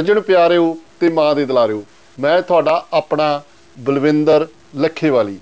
[0.00, 1.82] ਸੱਜਣ ਪਿਆਰਿਓ ਤੇ ਮਾਂ ਦੇ ਦਲਾਰਿਓ,
[2.20, 3.42] ਮੈਂ ਤੁਹਾਡਾ ਆਪਣਾ
[3.78, 5.38] ਬਲਵਿੰਦਰ ਲੱਖੇਵਾਲੀ।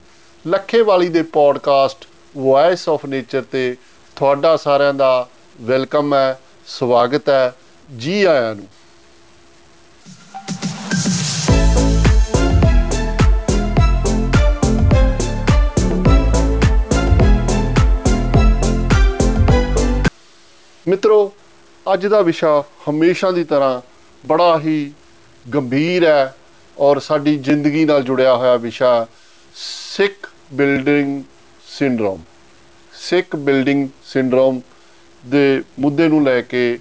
[0.46, 3.76] ਲੱਖੇਵਾਲੀ ਦੇ ਪੋਡਕਾਸਟ ਵੌਇਸ ਆਫ ਨੇਚਰ ਤੇ
[4.16, 5.28] ਤੁਹਾਡਾ ਸਾਰਿਆਂ ਦਾ
[5.60, 7.52] ਵੈਲਕਮ ਹੈ, ਸਵਾਗਤ ਹੈ,
[7.98, 8.66] ਜੀ ਆਇਆਂ ਨੂੰ।
[20.88, 21.32] ਮਿੱਤਰੋ,
[21.92, 23.80] ਅੱਜ ਦਾ ਵਿਸ਼ਾ ਹਮੇਸ਼ਾ ਦੀ ਤਰ੍ਹਾਂ
[24.26, 24.92] ਬੜਾ ਹੀ
[25.54, 26.34] ਗੰਭੀਰ ਹੈ
[26.78, 29.06] ਔਰ ਸਾਡੀ ਜ਼ਿੰਦਗੀ ਨਾਲ ਜੁੜਿਆ ਹੋਇਆ ਵਿਸ਼ਾ
[29.54, 31.22] sick building
[31.66, 32.22] syndrome.
[32.92, 34.60] Sick building syndrome
[35.26, 36.78] ਦੇ ਮੁੱਦੇ ਨੂੰ ਲੈ ਕੇ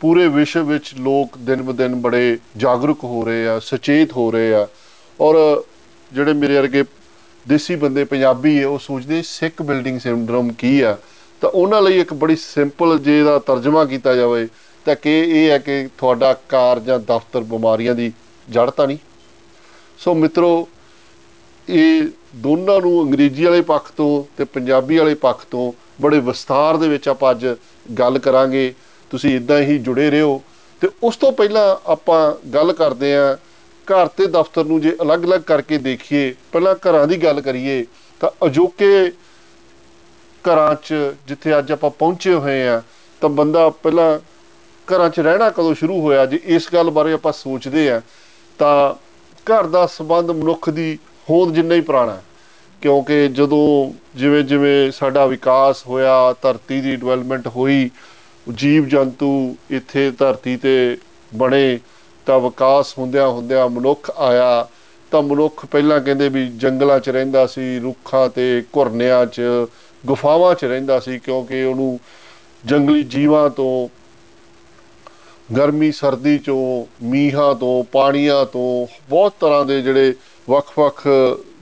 [0.00, 4.54] ਪੂਰੇ ਵਿਸ਼ਵ ਵਿੱਚ ਲੋਕ ਦਿਨ ਬ ਦਿਨ ਬੜੇ ਜਾਗਰੂਕ ਹੋ ਰਹੇ ਆ, ਸੁਚੇਤ ਹੋ ਰਹੇ
[4.54, 4.66] ਆ
[5.20, 5.62] ਔਰ
[6.12, 6.84] ਜਿਹੜੇ ਮੇਰੇ ਵਰਗੇ
[7.48, 10.96] ਦੇਸੀ ਬੰਦੇ ਪੰਜਾਬੀ ਹੈ ਉਹ ਸੋਚਦੇ ਸਿੱਖ ਬਿਲਡਿੰਗ ਸਿੰਡਰੋਮ ਕੀ ਆ?
[11.40, 14.48] ਤਾਂ ਉਹਨਾਂ ਲਈ ਇੱਕ ਬੜੀ ਸਿੰਪਲ ਜੇ ਦਾ ਤਰਜਮਾ ਕੀਤਾ ਜਾਵੇ
[14.86, 18.12] ਤਾਂ ਕਿ ਇਹ ਹੈ ਕਿ ਤੁਹਾਡਾ ਕਾਰ ਜਾਂ ਦਫ਼ਤਰ ਬਿਮਾਰੀਆਂ ਦੀ
[18.50, 18.98] ਜੜ ਤਾਂ ਨਹੀਂ।
[19.98, 20.68] ਸੋ ਮਿੱਤਰੋ,
[21.68, 22.02] ਇਹ
[22.36, 27.08] ਦੋਨਾਂ ਨੂੰ ਅੰਗਰੇਜ਼ੀ ਵਾਲੇ ਪੱਖ ਤੋਂ ਤੇ ਪੰਜਾਬੀ ਵਾਲੇ ਪੱਖ ਤੋਂ ਬੜੇ ਵਿਸਥਾਰ ਦੇ ਵਿੱਚ
[27.08, 27.46] ਆਪਾਂ ਅੱਜ
[27.98, 28.74] ਗੱਲ ਕਰਾਂਗੇ।
[29.10, 30.42] ਤੁਸੀਂ ਇਦਾਂ ਹੀ ਜੁੜੇ ਰਹੋ।
[30.80, 33.36] ਤੇ ਉਸ ਤੋਂ ਪਹਿਲਾਂ ਆਪਾਂ ਗੱਲ ਕਰਦੇ ਆਂ
[33.88, 37.86] ਘਰ ਤੇ ਦਫ਼ਤਰ ਨੂੰ ਜੇ ਅਲੱਗ-ਅਲੱਗ ਕਰਕੇ ਦੇਖੀਏ, ਪਹਿਲਾਂ ਘਰਾਂ ਦੀ ਗੱਲ ਕਰੀਏ,
[38.20, 39.12] ਤਾਂ ਅਜੋਕੇ
[40.44, 40.94] ਘਰਾਂ 'ਚ
[41.28, 42.82] ਜਿੱਥੇ ਅੱਜ ਆਪਾਂ ਪਹੁੰਚੇ ਹੋਏ ਆ
[43.20, 44.18] ਤਾਂ ਬੰਦਾ ਪਹਿਲਾਂ
[44.88, 48.00] ਘਰਾਂ 'ਚ ਰਹਿਣਾ ਕਦੋਂ ਸ਼ੁਰੂ ਹੋਇਆ, ਜੇ ਇਸ ਗੱਲ ਬਾਰੇ ਆਪਾਂ ਸੋਚਦੇ ਆ
[48.58, 48.94] ਤਾਂ
[49.46, 50.98] ਘਰ ਦਾ ਸਬੰਧ ਮਨੁੱਖ ਦੀ
[51.30, 52.20] ਹੋਂਦ ਜਿੰਨਾ ਹੀ ਪੁਰਾਣਾ
[52.82, 57.90] ਕਿਉਂਕਿ ਜਦੋਂ ਜਿਵੇਂ ਜਿਵੇਂ ਸਾਡਾ ਵਿਕਾਸ ਹੋਇਆ, ਧਰਤੀ ਦੀ ਡਿਵੈਲਪਮੈਂਟ ਹੋਈ,
[58.46, 60.96] ਜੀਵ ਜੰਤੂ ਇੱਥੇ ਧਰਤੀ ਤੇ
[61.32, 61.78] ਬਣੇ,
[62.26, 64.68] ਤਾਂ ਵਿਕਾਸ ਹੁੰਦਿਆਂ ਹੁੰਦਿਆਂ ਮਨੁੱਖ ਆਇਆ,
[65.12, 69.42] ਤਾਂ ਮਨੁੱਖ ਪਹਿਲਾਂ ਕਹਿੰਦੇ ਵੀ ਜੰਗਲਾਂ 'ਚ ਰਹਿੰਦਾ ਸੀ, ਰੁੱਖਾਂ ਤੇ ਘੁਰਨਿਆਂ 'ਚ,
[70.04, 71.98] ਗੁਫਾਵਾਂ 'ਚ ਰਹਿੰਦਾ ਸੀ, ਕਿਉਂਕਿ ਉਹਨੂੰ
[72.64, 73.88] ਜੰਗਲੀ ਜੀਵਾਂ ਤੋਂ
[75.50, 80.14] ਗਰਮੀ ਸਰਦੀ ਚੋਂ, ਮੀਂਹਾਂ ਤੋਂ, ਪਾਣੀਆਂ ਤੋਂ, ਬਹੁਤ ਤਰ੍ਹਾਂ ਦੇ ਜਿਹੜੇ
[80.50, 81.02] ਵੱਖ-ਵੱਖ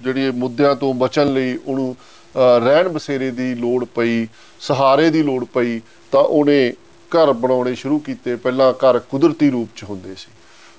[0.02, 1.96] ਜਿਹੜੇ ਮੁੱਦਿਆਂ ਤੋਂ ਬਚਣ ਲਈ ਉਹਨੂੰ
[2.36, 4.26] ਰਹਿਣ ਬਸੇਰੇ ਦੀ ਲੋੜ ਪਈ,
[4.60, 5.80] ਸਹਾਰੇ ਦੀ ਲੋੜ ਪਈ,
[6.12, 6.72] ਤਾਂ ਉਹਨੇ
[7.12, 10.30] ਘਰ ਬਣਾਉਣੇ ਸ਼ੁਰੂ ਕੀਤੇ। ਪਹਿਲਾਂ ਘਰ ਕੁਦਰਤੀ ਰੂਪ 'ਚ ਹੁੰਦੇ ਸੀ।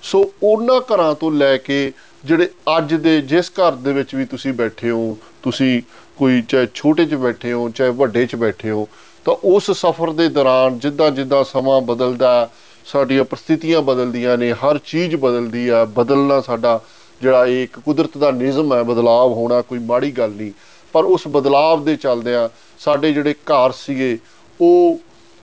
[0.04, 1.92] ਸੋ ਉਹਨਾਂ ਘਰਾਂ ਤੋਂ ਲੈ ਕੇ
[2.26, 5.82] ਜਿਹੜੇ ਅੱਜ ਦੇ, ਜਿਸ ਘਰ ਦੇ ਵਿੱਚ ਵੀ ਤੁਸੀਂ ਬੈਠੇ ਹੋ, ਤੁਸੀਂ
[6.18, 8.88] ਕੋਈ ਚਾਹੇ ਛੋਟੇ 'ਚ ਬੈਠੇ ਹੋ, ਚਾਹੇ ਵੱਡੇ 'ਚ ਬੈਠੇ ਹੋ,
[9.26, 12.50] ਤਾਂ ਉਸ ਸਫ਼ਰ ਦੇ ਦੌਰਾਨ ਜਿੱਦਾਂ ਜਿੱਦਾਂ ਸਮਾਂ ਬਦਲਦਾ
[12.86, 16.80] ਸਾਡੀਆਂ ਪ੍ਰਸਥਿਤੀਆਂ ਬਦਲਦੀਆਂ ਨੇ, ਹਰ ਚੀਜ਼ ਬਦਲਦੀ ਆ, ਬਦਲਣਾ ਸਾਡਾ
[17.22, 20.52] ਜਿਹੜਾ ਇਹ ਇੱਕ ਕੁਦਰਤ ਦਾ ਨਿਯਮ ਹੈ, ਬਦਲਾਵ ਹੋਣਾ ਕੋਈ ਮਾੜੀ ਗੱਲ ਨਹੀਂ।
[20.94, 24.18] ਪਰ ਉਸ ਬਦਲਾਵ ਦੇ ਚੱਲਦਿਆਂ ਸਾਡੇ ਜਿਹੜੇ ਘਰ ਸੀਗੇ,
[24.62, 25.00] ਉਹ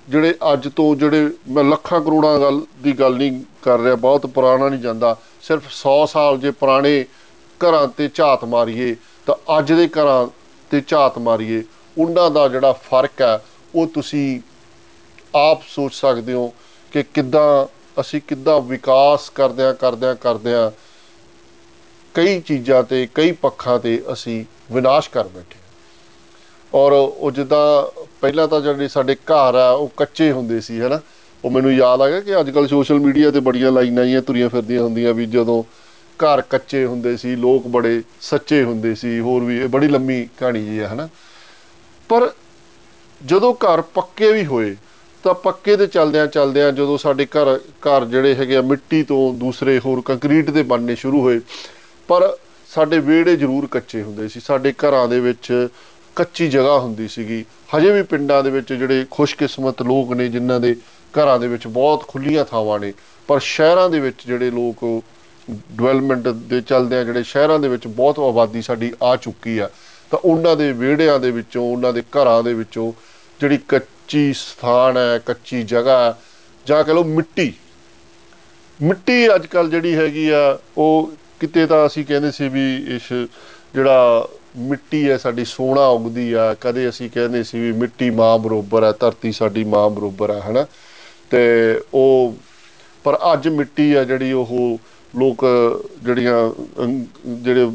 [0.08, 4.69] ਜਿਹੜੇ ਅੱਜ ਤੋਂ ਜਿਹੜੇ ਮੈਂ ਲੱਖਾਂ ਕਰੋੜਾਂ ਗੱਲ ਦੀ ਗੱਲ ਨਹੀਂ ਕਰ ਰਿਹਾ, ਬਹੁਤ ਪੁਰਾਣਾ
[4.69, 7.04] ਨਹੀਂ ਜਾਂਦਾ। ਸਿਰਫ 100 ਸਾਲ ਜੇ ਪੁਰਾਣੇ
[7.60, 10.26] ਘਰਾਂ ਤੇ ਝਾਤ ਮਾਰੀਏ, ਤਾਂ ਅੱਜ ਦੇ ਘਰਾਂ
[10.70, 11.62] ਤੇ ਝਾਤ ਮਾਰੀਏ,
[11.98, 14.41] ਉਹਨਾਂ ਦਾ ਜਿਹੜਾ ਫ਼ਰਕ ਹੈ, ਉਹ ਤੁਸੀਂ
[15.36, 16.53] ਆਪ ਸੋਚ ਸਕਦੇ ਹੋ।
[16.92, 17.66] ਕਿ ਕਿੱਦਾਂ
[18.00, 20.70] ਅਸੀਂ ਕਿੱਦਾਂ ਵਿਕਾਸ ਕਰਦਿਆਂ ਕਰਦਿਆਂ ਕਰਦਿਆਂ
[22.14, 25.58] ਕਈ ਚੀਜ਼ਾਂ ਤੇ, ਕਈ ਪੱਖਾਂ ਤੇ ਅਸੀਂ ਵਿਨਾਸ਼ ਕਰ ਬੈਠੇ
[26.75, 31.00] ਔਰ ਉਹ ਜਿੱਦਾਂ ਪਹਿਲਾਂ ਤਾਂ ਜਿਹੜੇ ਸਾਡੇ ਘਰ ਆ, ਉਹ ਕੱਚੇ ਹੁੰਦੇ ਸੀ, ਹੈਨਾ?
[31.44, 34.48] ਉਹ ਮੈਨੂੰ ਯਾਦ ਆ ਗਿਆ ਕਿ ਅੱਜ ਕੱਲ ਸੋਸ਼ਲ ਮੀਡੀਆ ਤੇ ਬੜੀਆਂ ਲਾਈਨਾਂ ਆਈਆਂ, ਤੁਰੀਆਂ
[34.48, 35.62] ਫਿਰਦੀਆਂ ਹੁੰਦੀਆਂ ਵੀ ਜਦੋਂ
[36.24, 40.64] ਘਰ ਕੱਚੇ ਹੁੰਦੇ ਸੀ, ਲੋਕ ਬੜੇ ਸੱਚੇ ਹੁੰਦੇ ਸੀ, ਹੋਰ ਵੀ, ਇਹ ਬੜੀ ਲੰਮੀ ਕਹਾਣੀ
[40.64, 41.09] ਜੀ ਹੈ ਹਨਾ?
[42.09, 42.32] ਪਰ
[43.26, 44.76] ਜਦੋਂ ਘਰ ਪੱਕੇ ਵੀ ਹੋਏ
[45.25, 49.78] ਤਾਂ ਪੱਕੇ ਦੇ ਚੱਲਦਿਆਂ ਚੱਲਦਿਆਂ ਜਦੋਂ ਸਾਡੇ ਘਰ ਘਰ ਜਿਹੜੇ ਹੈਗੇ ਆ ਮਿੱਟੀ ਤੋਂ ਦੂਸਰੇ
[49.84, 51.41] ਹੋਰ ਕੰਕਰੀਟ ਦੇ ਬਣਨੇ ਸ਼ੁਰੂ ਹੋਏ,
[52.09, 52.37] ਪਰ
[52.71, 55.69] ਸਾਡੇ ਵਿਹੜੇ ਜ਼ਰੂਰ ਕੱਚੇ ਹੁੰਦੇ ਸੀ। ਸਾਡੇ ਘਰਾਂ ਦੇ ਵਿੱਚ
[56.16, 57.44] ਕੱਚੀ ਜਗ੍ਹਾ ਹੁੰਦੀ ਸੀਗੀ।
[57.77, 60.75] ਹਜੇ ਵੀ ਪਿੰਡਾਂ ਦੇ ਵਿੱਚ ਜਿਹੜੇ ਖੁਸ਼ਕਿਸਮਤ ਲੋਕ ਨੇ, ਜਿਨ੍ਹਾਂ ਦੇ
[61.15, 62.93] ਘਰਾਂ ਦੇ ਵਿੱਚ ਬਹੁਤ ਖੁੱਲੀਆਂ ਥਾਵਾਂ ਨੇ,
[63.28, 64.84] ਪਰ ਸ਼ਹਿਰਾਂ ਦੇ ਵਿੱਚ ਜਿਹੜੇ ਲੋਕ
[65.49, 69.71] ਡਿਵੈਲਪਮੈਂਟ ਦੇ ਚੱਲਦੇ ਆ ਜਿਹੜੇ ਸ਼ਹਿਰਾਂ ਦੇ ਵਿੱਚ ਬਹੁਤ ਆਬਾਦੀ ਸਾਡੀ ਆ ਚੁੱਕੀ ਆ,
[70.10, 72.93] ਤਾਂ ਉਹਨਾਂ ਦੇ ਵਿਹੜਿਆਂ ਦੇ ਵਿੱਚੋਂ, ਉਹਨਾਂ ਦੇ ਘਰਾਂ ਦੇ ਵਿੱਚੋਂ
[73.41, 73.59] ਜਿਹੜੀ
[74.02, 76.16] ਕੱਚੀ ਸਥਾਨ ਹੈ, ਕੱਚੀ ਜਗ੍ਹਾ
[76.66, 77.52] ਜਾਂ ਕਹ ਲਓ ਮਿੱਟੀ।
[78.82, 83.12] ਮਿੱਟੀ ਅੱਜ ਕੱਲ ਜਿਹੜੀ ਹੈਗੀ ਆ, ਉਹ ਕਿਤੇ ਤਾਂ ਅਸੀਂ ਕਹਿੰਦੇ ਸੀ ਵੀ ਇਸ
[83.74, 88.84] ਜਿਹੜਾ ਮਿੱਟੀ ਹੈ, ਸਾਡੀ ਸੋਨਾ ਉਗਦੀ ਆ, ਕਦੇ ਅਸੀਂ ਕਹਿੰਦੇ ਸੀ ਵੀ ਮਿੱਟੀ ਮਾਂ ਬਰੋਬਰ
[88.84, 90.66] ਹੈ, ਧਰਤੀ ਸਾਡੀ ਮਾਂ ਬਰੋਬਰ ਹੈ, ਹਨਾ?
[91.30, 92.34] ਤੇ ਉਹ,
[93.04, 94.78] ਪਰ ਅੱਜ ਮਿੱਟੀ ਆ ਜਿਹੜੀ ਉਹ
[95.18, 95.44] ਲੋਕ
[96.03, 96.50] ਜਿਹੜੀਆਂ
[97.27, 97.71] ਜਿਹੜੇ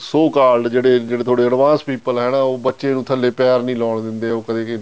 [0.00, 3.76] ਸੋ ਕਾਲਡ ਜਿਹੜੇ ਜਿਹੜੇ ਥੋੜੇ ਐਡਵਾਂਸ ਪੀਪਲ ਹੈ ਨਾ, ਉਹ ਬੱਚੇ ਨੂੰ ਥੱਲੇ ਪੈਰ ਨਹੀਂ
[3.76, 4.78] ਲਾਉਣ ਦਿੰਦੇ, ਉਹ ਕਦੇ ਕਿ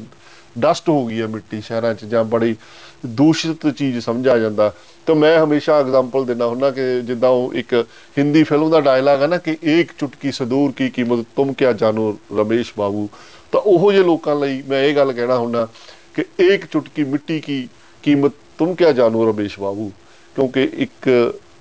[0.59, 2.57] ਡਸਟ ਹੋ ਗਈ ਹੈ ਮਿੱਟੀ ਸ਼ਹਿਰਾਂ 'ਚ ਜਾਂ ਬੜੀ
[3.07, 4.73] ਦੂਸ਼ਿਤ ਚੀਜ਼ ਸਮਝਿਆ ਜਾਂਦਾ।
[5.07, 7.75] ਤਾਂ ਮੈਂ ਹਮੇਸ਼ਾ ਐਗਜ਼ਾਮਪਲ ਦਿੰਦਾ ਹੁੰਦਾ ਕਿ ਜਿੱਦਾਂ ਉਹ ਇੱਕ
[8.19, 12.17] ਹਿੰਦੀ ਫਿਲਮ ਦਾ ਡਾਇਲਾਗ ਹੈ ਨਾ ਕਿ ਇੱਕ ਚੁਟਕੀ ਸਦੂਰ ਕੀ ਕੀਮਤ, ਤੁਮ ਕਿਆ ਜਾਣੋ
[12.39, 13.09] ਰਮੇਸ਼ ਬਾਬੂ।
[13.53, 15.67] ਤਾਂ ਉਹੋ ਜਿਹੇ ਲੋਕਾਂ ਲਈ ਮੈਂ ਇਹ ਗੱਲ ਕਹਿਣਾ ਹੁੰਦਾ
[16.15, 17.69] ਕਿ ਇੱਕ ਚੁਟਕੀ ਮਿੱਟੀ ਕੀ
[18.03, 19.91] ਕੀਮਤ, ਤੁਮ ਕਿਆ ਜਾਣੋ ਰਮੇਸ਼ ਬਾਬੂ।
[20.37, 21.09] ਕਿਉਂਕਿ ਇੱਕ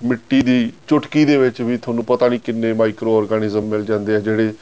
[0.04, 4.20] ਮਿੱਟੀ ਦੀ ਚੁਟਕੀ ਦੇ ਵਿੱਚ ਵੀ ਤੁਹਾਨੂੰ ਪਤਾ ਨਹੀਂ ਕਿੰਨੇ ਮਾਈਕਰੋ ਆਰਗੇਨਿਜ਼ਮ ਮਿਲ ਜਾਂਦੇ ਆ
[4.20, 4.52] ਜਿਹੜੇ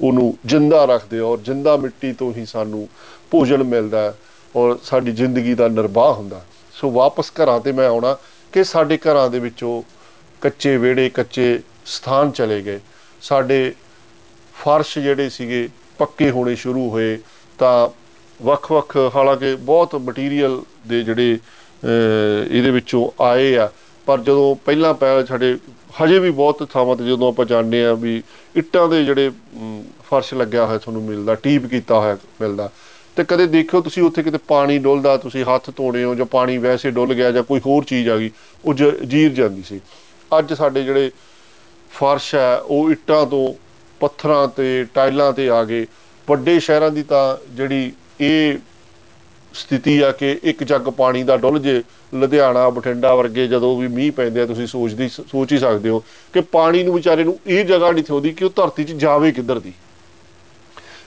[0.00, 2.88] ਉਹਨੂੰ ਜਿੰਦਾ ਰੱਖਦੇ ਔਰ ਜਿੰਦਾ ਮਿੱਟੀ ਤੋਂ ਹੀ ਸਾਨੂੰ
[3.30, 4.12] ਭੋਜਨ ਮਿਲਦਾ
[4.54, 6.44] ਔਰ ਸਾਡੀ ਜ਼ਿੰਦਗੀ ਦਾ ਨਿਰਵਾਹ ਹੁੰਦਾ
[6.74, 8.16] ਸੋ ਵਾਪਸ ਘਰਾਂ ਤੇ ਮੈਂ ਆਉਣਾ
[8.52, 9.82] ਕਿ ਸਾਡੇ ਘਰਾਂ ਦੇ ਵਿੱਚੋਂ
[10.42, 12.80] ਕੱਚੇ ਵਿਹੜੇ, ਕੱਚੇ ਸਥਾਨ ਚਲੇ ਗਏ।
[13.22, 13.74] ਸਾਡੇ
[14.54, 15.68] ਫਰਸ਼ ਜਿਹੜੇ ਸੀਗੇ,
[15.98, 17.18] ਪੱਕੇ ਹੋਣੇ ਸ਼ੁਰੂ ਹੋਏ
[17.58, 17.88] ਤਾਂ
[18.40, 21.38] ਵੱਖ-ਵੱਖ, ਹਾਲਾਂਕਿ ਬਹੁਤ ਮਟੀਰੀਅਲ ਦੇ ਜਿਹੜੇ
[22.50, 23.70] ਇਹਦੇ ਵਿੱਚੋਂ ਆਏ ਆ।
[24.06, 25.56] ਪਰ ਜਦੋਂ ਪਹਿਲਾਂ ਪੈ ਸਾਡੇ,
[26.02, 28.22] ਹਜੇ ਵੀ ਬਹੁਤ ਥਾਵਾਂ ਤੇ ਜਦੋਂ ਆਪਾਂ ਜਾਣਦੇ ਆ ਵੀ
[28.56, 29.30] ਇੱਟਾਂ ਦੇ ਜਿਹੜੇ
[30.10, 32.70] ਫਰਸ਼ ਲੱਗਿਆ ਹੋਇਆ ਤੁਹਾਨੂੰ ਮਿਲਦਾ, ਟੀਪ ਕੀਤਾ ਹੋਇਆ ਮਿਲਦਾ।
[33.16, 36.90] ਤੇ ਕਦੇ ਦੇਖਿਓ ਤੁਸੀਂ ਉੱਥੇ ਕਿਤੇ ਪਾਣੀ ਡੁੱਲਦਾ, ਤੁਸੀਂ ਹੱਥ ਧੋਣੇ ਹੋ ਜਾਂ ਪਾਣੀ ਵੈਸੇ
[36.90, 38.30] ਡੁੱਲ ਗਿਆ ਜਾਂ ਕੋਈ ਹੋਰ ਚੀਜ਼ ਆ ਗਈ,
[38.64, 39.80] ਉਹ ਜੀਰ ਜਾਂਦੀ ਸੀ।
[40.30, 41.10] ਅੱਜ ਸਾਡੇ ਜਿਹੜੇ
[41.90, 43.54] ਫਰਸ਼ ਹੈ, ਉਹ ਇੱਟਾਂ ਤੋਂ,
[44.00, 45.86] ਪੱਥਰਾਂ ਤੇ, ਟਾਈਲਾਂ ਤੇ ਆ ਗਏ।
[46.28, 48.58] ਵੱਡੇ ਸ਼ਹਿਰਾਂ ਦੀ ਤਾਂ ਜਿਹੜੀ ਇਹ
[49.54, 51.82] ਸਥਿਤੀ ਆ ਕਿ ਇੱਕ ਜੱਗ ਪਾਣੀ ਦਾ ਡੁੱਲ ਜੇ,
[52.14, 56.02] ਲੁਧਿਆਣਾ, ਬਠਿੰਡਾ ਵਰਗੇ ਜਦੋਂ ਵੀ ਮੀਂਹ ਪੈਂਦੇ ਆ, ਤੁਸੀਂ ਸੋਚਦੀ ਸੋਚ ਹੀ ਸਕਦੇ ਹੋ
[56.34, 59.58] ਕਿ ਪਾਣੀ ਨੂੰ ਵਿਚਾਰੇ ਨੂੰ ਇਹ ਜਗ੍ਹਾ ਨਹੀਂ ਥੋਦੀ ਕਿ ਉਹ ਧਰਤੀ 'ਚ ਜਾਵੇ ਕਿੱਧਰ
[59.60, 59.72] ਦੀ।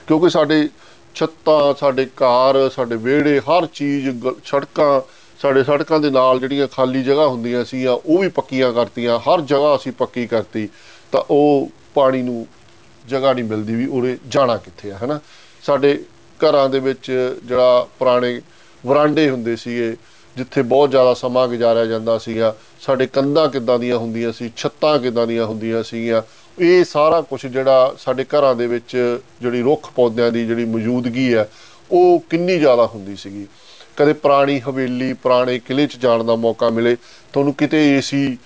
[0.08, 0.68] ਕਿਉਂਕਿ ਸਾਡੇ
[1.18, 4.10] ਛੱਤਾਂ, ਸਾਡੇ ਘਰ, ਸਾਡੇ ਵਿਹੜੇ, ਹਰ ਚੀਜ਼
[4.46, 5.02] ਸੜਕਾਂ,
[5.42, 9.42] ਸਾਡੇ ਸੜਕਾਂ ਦੇ ਨਾਲ ਜਿਹੜੀਆਂ ਖਾਲੀ ਜਗ੍ਹਾ ਹੁੰਦੀਆਂ ਸੀ ਆ ਉਹ ਵੀ ਪੱਕੀਆਂ ਕਰਤੀਆਂ, ਹਰ
[9.42, 10.70] ਜਗ੍ਹਾ ਅਸੀਂ ਪੱਕੀ ਕਰਤੀ।
[11.12, 12.48] ਤਾਂ ਉਹ ਪਾਣੀ ਨੂੰ
[13.08, 15.20] ਜਗ੍ਹਾ ਨਹੀਂ ਮਿਲਦੀ ਵੀ ਉਹਨੇ ਜਾਣਾ ਕਿੱਥੇ ਆ, ਹਨਾ?
[15.64, 16.04] ਸਾਡੇ
[16.40, 18.42] ਘਰਾਂ ਦੇ ਵਿੱਚ ਜਿਹੜਾ ਪੁਰਾਣੇ
[18.86, 19.98] ਵਰਾਂਡੇ ਹੁੰਦੇ ਸੀਗੇ
[20.38, 25.28] ਜਿੱਥੇ ਬਹੁਤ ਜ਼ਿਆਦਾ ਸਮਾਂ ਗੁਜ਼ਾਰਿਆ ਜਾਂਦਾ ਸੀਗਾ, ਸਾਡੇ ਕੰਧਾਂ ਕਿੱਦਾਂ ਦੀਆਂ ਹੁੰਦੀਆਂ ਸੀ, ਛੱਤਾਂ ਕਿੱਦਾਂ
[25.28, 26.22] ਦੀਆਂ ਹੁੰਦੀਆਂ ਸੀਗੀਆਂ,
[26.58, 28.96] ਇਹ ਸਾਰਾ ਕੁਝ ਜਿਹੜਾ ਸਾਡੇ ਘਰਾਂ ਦੇ ਵਿੱਚ
[29.42, 31.48] ਜਿਹੜੀ ਰੁੱਖ ਪੌਦਿਆਂ ਦੀ ਜਿਹੜੀ ਮੌਜੂਦਗੀ ਹੈ,
[31.92, 33.46] ਉਹ ਕਿੰਨੀ ਜ਼ਿਆਦਾ ਹੁੰਦੀ ਸੀਗੀ।
[33.98, 36.96] ਕਦੇ ਪੁਰਾਣੀ ਹਵੇਲੀ, ਪੁਰਾਣੇ ਕਿਲੇ 'ਚ ਜਾਣ ਦਾ ਮੌਕਾ ਮਿਲੇ,
[37.34, 38.38] ਤੁਹਾਨੂੰ ਕਿਤੇ ਏਸੀ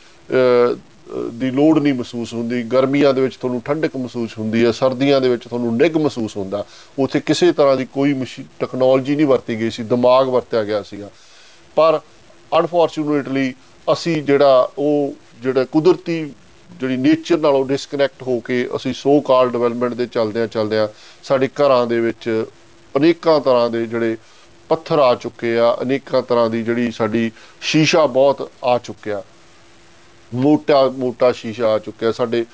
[1.34, 5.30] ਦੀ ਲੋੜ ਨਹੀਂ ਮਹਿਸੂਸ ਹੁੰਦੀ, ਗਰਮੀਆਂ ਦੇ ਵਿੱਚ ਤੁਹਾਨੂੰ ਠੰਡਕ ਮਹਿਸੂਸ ਹੁੰਦੀ ਹੈ, ਸਰਦੀਆਂ ਦੇ
[5.30, 6.64] ਵਿੱਚ ਤੁਹਾਨੂੰ ਨਿੱਘ ਮਹਿਸੂਸ ਹੁੰਦਾ,
[7.00, 8.14] ਉੱਥੇ ਕਿਸੇ ਤਰ੍ਹਾਂ ਦੀ ਕੋਈ
[8.60, 11.10] ਟੈਕਨੋਲੋਜੀ ਨਹੀਂ ਵਰਤੀ ਗਈ ਸੀ, ਦਿਮਾਗ ਵਰਤਿਆ ਗਿਆ ਸੀਗਾ।
[11.76, 12.00] ਪਰ
[12.60, 13.54] ਅਨਫੋਰਚੂਨੇਟਲੀ
[13.94, 16.34] ਅਸੀਂ ਜਿਹੜਾ ਉਹ ਜਿਹੜਾ ਕੁਦਰਤੀ
[16.80, 20.90] ਜਿਹੜੀ ਨੇਚਰ ਨਾਲੋਂ ਡਿਸਕਨੈਕਟ ਹੋ ਕੇ ਅਸੀਂ ਸੋ ਕਾਲ ਡਿਵੈਲਪਮੈਂਟ ਦੇ ਚੱਲਦੇ ਆ ਚੱਲਦੇ ਆ
[21.24, 22.46] ਸਾਡੇ ਘਰਾਂ ਦੇ ਵਿੱਚ
[22.98, 24.18] ਅਨੇਕਾਂ ਤਰ੍ਹਾਂ ਦੇ ਜਿਹੜੇ
[24.70, 27.32] ਪੱਥਰ ਆ ਚੁੱਕੇ ਆ, ਅਨੇਕਾਂ ਤਰ੍ਹਾਂ ਦੀ ਜਿਹੜੀ ਸਾਡੀ
[27.62, 29.24] ਸ਼ੀਸ਼ਾ ਬਹੁਤ ਆ ਚੁੱਕਿਆ।
[30.36, 32.46] ਮੋਟਾ ਮੋਟਾ ਸ਼ੀਸ਼ਾ ਆ ਚੁੱਕਿਆ। ਸਾਡੇ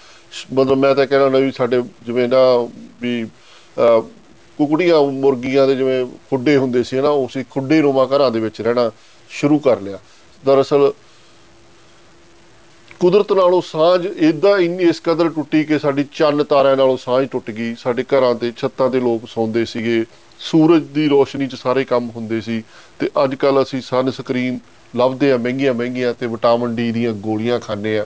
[0.53, 2.69] ਮਤਲਬ ਮੈਂ ਤਾਂ ਕਹਿੰਦਾ ਵੀ ਸਾਡੇ ਜਿਵੇਂ ਨਾ
[3.01, 3.25] ਵੀ
[4.57, 8.91] ਕੁਕੜੀਆਂ ਮੁਰਗੀਆਂ ਦੇ ਜਿਵੇਂ ਖੁੱਡੇ ਹੁੰਦੇ ਸੀ ਨਾ ਉਸੇ ਖੁੱਡੇ ਰੋਮਾ ਘਰਾਂ ਦੇ ਵਿੱਚ ਰਹਿਣਾ
[9.29, 9.99] ਸ਼ੁਰੂ ਕਰ ਲਿਆ।
[10.45, 10.91] ਦਰਅਸਲ
[12.99, 17.51] ਕੁਦਰਤ ਨਾਲੋਂ ਸਾਂਝ ਇਦਾਂ ਇੰਨੀ ਇਸ ਕਦਰ ਟੁੱਟੀ ਕਿ ਸਾਡੀ ਚੰਨ ਤਾਰਿਆਂ ਨਾਲੋਂ ਸਾਂਝ ਟੁੱਟ
[17.51, 20.05] ਗਈ। ਸਾਡੇ ਘਰਾਂ ਤੇ ਛੱਤਾਂ ਤੇ ਲੋਕ ਸੌਂਦੇ ਸੀਗੇ,
[20.39, 22.63] ਸੂਰਜ ਦੀ ਰੋਸ਼ਨੀ 'ਚ ਸਾਰੇ ਕੰਮ ਹੁੰਦੇ ਸੀ
[22.99, 24.59] ਤੇ ਅੱਜ ਕੱਲ ਅਸੀਂ ਸਨ ਸਕਰੀਨ
[24.95, 28.05] ਲੱਭਦੇ ਆ ਮਹਿੰਗੀਆਂ ਮਹਿੰਗੀਆਂ ਤੇ ਵਿਟਾਮਿਨ ਡੀ ਦੀਆਂ ਗੋਲੀਆਂ ਖਾਂਦੇ ਆ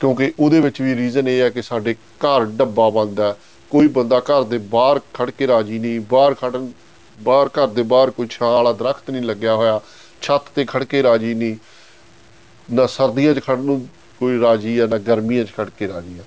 [0.00, 3.36] ਕਿਉਂਕਿ ਉਹਦੇ ਵਿੱਚ ਵੀ ਰੀਜ਼ਨ ਇਹ ਹੈ ਕਿ ਸਾਡੇ ਘਰ ਡੱਬਾ ਬੰਦਾ
[3.70, 6.70] ਕੋਈ ਬੰਦਾ ਘਰ ਦੇ ਬਾਹਰ ਖੜ ਕੇ ਰਾਜੀ ਨਹੀਂ, ਬਾਹਰ ਖੜਨ,
[7.18, 9.80] ਬਾਹਰ ਘਰ ਦੇ ਬਾਹਰ ਕੋਈ ਛਾਂ ਵਾਲਾ ਦਰਖਤ ਨਹੀਂ ਲੱਗਿਆ ਹੋਇਆ,
[10.22, 11.56] ਛੱਤ ਤੇ ਖੜ ਕੇ ਰਾਜੀ ਨਹੀਂ।
[12.68, 13.86] ਨਾ ਸਰਦੀਆਂ 'ਚ ਖੜਨ ਨੂੰ
[14.20, 16.22] ਕੋਈ ਰਾਜੀ ਆ, ਨਾ ਗਰਮੀਆਂ 'ਚ ਖੜ ਕੇ ਰਾਜੀ ਆ।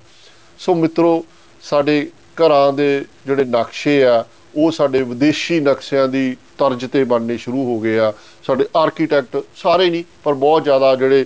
[0.60, 1.24] ਸੋ ਮਿੱਤਰੋ,
[1.64, 4.24] ਸਾਡੇ ਘਰਾਂ ਦੇ ਜਿਹੜੇ ਨਕਸ਼ੇ ਆ,
[4.56, 8.14] ਉਹ ਸਾਡੇ ਵਿਦੇਸ਼ੀ ਨਕਸ਼ਿਆਂ ਦੀ ਤਰਜ ਤੇ ਬਣਨੇ ਸ਼ੁਰੂ ਹੋ ਗਏ ਆ।
[8.44, 11.26] ਸਾਡੇ ਆਰਕੀਟੈਕਟ ਸਾਰੇ ਨਹੀਂ, ਪਰ ਬਹੁਤ ਜ਼ਿਆਦਾ ਜਿਹੜੇ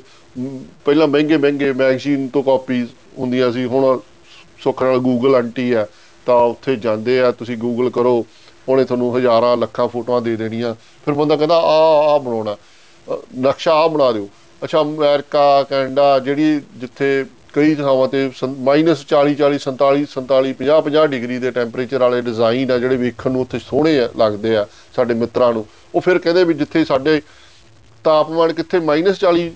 [0.85, 3.99] ਪਹਿਲਾਂ ਮਹਿੰਗੇ ਮਹਿੰਗੇ ਮੈਗਜ਼ੀਨ ਤੋਂ ਕਾਪੀਜ਼ ਹੁੰਦੀਆਂ ਸੀ, ਹੁਣ
[4.63, 5.85] ਸੁੱਖ ਨਾਲ ਗੂਗਲ ਆਂਟੀ ਆ।
[6.25, 8.25] ਤਾਂ ਉੱਥੇ ਜਾਂਦੇ ਆ, ਤੁਸੀਂ ਗੂਗਲ ਕਰੋ,
[8.69, 10.73] ਉਹਨੇ ਤੁਹਾਨੂੰ ਹਜ਼ਾਰਾਂ ਲੱਖਾਂ ਫੋਟੋਆਂ ਦੇ ਦੇਣੀਆਂ।
[11.05, 12.55] ਫਿਰ ਬੰਦਾ ਕਹਿੰਦਾ, ਆ ਆ ਬਣਾਉਣਾ।
[13.39, 14.29] ਨਕਸ਼ਾ ਆ ਬਣਾ ਦਿਓ।
[14.63, 21.37] ਅੱਛਾ, ਅਮਰੀਕਾ, ਕੈਨੇਡਾ, ਜਿਹੜੀ ਜਿੱਥੇ ਕਈ ਥਾਵਾਂ ਤੇ -40 40 47 47 50 50 ਡਿਗਰੀ
[21.39, 25.65] ਦੇ ਟੈਂਪਰੇਚਰ ਵਾਲੇ ਡਿਜ਼ਾਈਨ ਆ ਜਿਹੜੇ ਵੇਖਣ ਨੂੰ ਉੱਥੇ ਸੋਹਣੇ ਲੱਗਦੇ ਆ ਸਾਡੇ ਮਿੱਤਰਾਂ ਨੂੰ।
[25.95, 27.21] ਉਹ ਫਿਰ ਕਹਿੰਦੇ ਵੀ ਜਿੱਥੇ ਸਾਡੇ
[28.03, 29.49] ਤਾਪਮਾਨ ਕਿੱਥੇ -40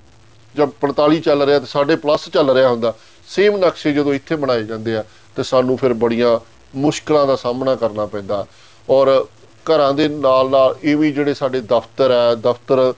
[0.56, 2.94] ਜਾਂ 45 ਚੱਲ ਰਿਹਾ ਤੇ ਸਾਡੇ ਪਲੱਸ ਚੱਲ ਰਿਹਾ ਹੁੰਦਾ।
[3.28, 5.04] ਸੇਮ ਨਕਸ਼ੇ ਜਦੋਂ ਇੱਥੇ ਬਣਾਏ ਜਾਂਦੇ ਆ,
[5.36, 6.40] ਤੇ ਸਾਨੂੰ ਫਿਰ ਬੜੀਆਂ
[6.76, 8.46] ਮੁਸ਼ਕਲਾਂ ਦਾ ਸਾਹਮਣਾ ਕਰਨਾ ਪੈਂਦਾ।
[8.90, 9.28] ਔਰ
[9.66, 12.94] ਘਰਾਂ ਦੇ ਨਾਲ ਨਾਲ ਇਹ ਵੀ ਜਿਹੜੇ ਸਾਡੇ ਦਫ਼ਤਰ ਹੈ, ਦਫ਼ਤਰ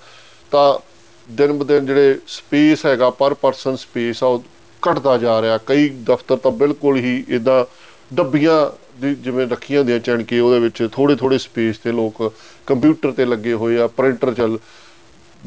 [0.51, 0.79] ਤਾਂ
[1.27, 4.43] ਦਿਨ ਬਦਿਨ ਜਿਹੜੇ ਸਪੇਸ ਹੈਗਾ, ਪਰ ਪਰਸਨ ਸਪੇਸ ਆ, ਉਹ
[4.83, 7.65] ਘਟਦਾ ਜਾ ਰਿਹਾ। ਕਈ ਦਫ਼ਤਰ ਤਾਂ ਬਿਲਕੁਲ ਹੀ ਇਦਾਂ
[8.13, 8.69] ਡੱਬੀਆਂ
[9.01, 12.33] ਦੀ ਜਿਵੇਂ ਰੱਖੀਆਂ ਹੁੰਦੀਆਂ ਚਣਕੇ, ਉਹਦੇ ਵਿੱਚ ਥੋੜੇ ਥੋੜੇ ਸਪੇਸ ਤੇ ਲੋਕ
[12.67, 14.57] ਕੰਪਿਊਟਰ ਤੇ ਲੱਗੇ ਹੋਏ ਆ, ਪ੍ਰਿੰਟਰ ਚੱਲ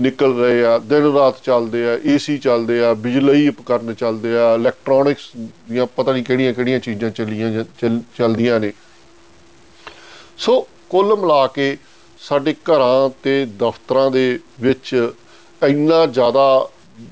[0.00, 5.30] ਨਿਕਲ ਰਹੇ ਆ, ਦਿਨ ਰਾਤ ਚੱਲਦੇ ਆ, ਏਸੀ ਚੱਲਦੇ ਆ, ਬਿਜਲੀ ਉਪਕਰਨ ਚੱਲਦੇ ਆ ਇਲੈਕਟ੍ਰੋਨਿਕਸ
[5.70, 7.64] ਦੀਆਂ ਪਤਾ ਨਹੀਂ ਕਿਹੜੀਆਂ ਕਿਹੜੀਆਂ ਚੀਜ਼ਾਂ ਚੱਲੀਆਂ
[8.18, 8.72] ਚੱਲਦੀਆਂ ਨੇ।
[10.38, 11.76] ਸੋ ਕੁੱਲ ਮਿਲਾ ਕੇ
[12.20, 15.10] ਸਾਡੇ ਘਰਾਂ ਤੇ ਦਫ਼ਤਰਾਂ ਦੇ ਵਿੱਚ
[15.62, 16.68] ਇੰਨਾ ਜ਼ਿਆਦਾ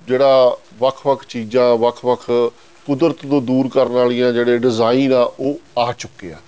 [0.09, 2.25] ਜਿਹੜਾ ਵੱਖ-ਵੱਖ ਚੀਜ਼ਾਂ, ਵੱਖ-ਵੱਖ
[2.87, 6.39] ਕੁਦਰਤ ਤੋਂ ਦੂਰ ਕਰਨ ਵਾਲੀਆਂ ਜਿਹੜੇ ਡਿਜ਼ਾਈਨ ਆ, ਉਹ ਆ ਚੁੱਕੇ ਆ।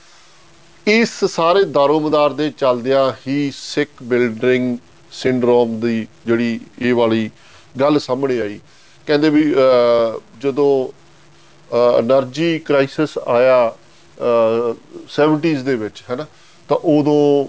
[0.86, 4.76] ਇਸ ਸਾਰੇ ਦਾਰੋਮਦਾਰ ਦੇ ਚੱਲਦਿਆਂ ਹੀ ਸਿੱਖ ਬਿਲਡਿੰਗ
[5.14, 7.30] ਸਿੰਡਰੋਮ ਦੀ ਜਿਹੜੀ ਇਹ ਵਾਲੀ
[7.80, 8.58] ਗੱਲ ਸਾਹਮਣੇ ਆਈ।
[9.06, 9.42] ਕਹਿੰਦੇ ਵੀ
[10.40, 10.70] ਜਦੋਂ
[11.98, 13.74] એનર્ਜੀ ਕ੍ਰਾਈਸਿਸ ਆਇਆ
[15.10, 16.26] 70s ਦੇ ਵਿੱਚ, ਹੈਨਾ,
[16.68, 17.46] ਤਾਂ ਉਦੋਂ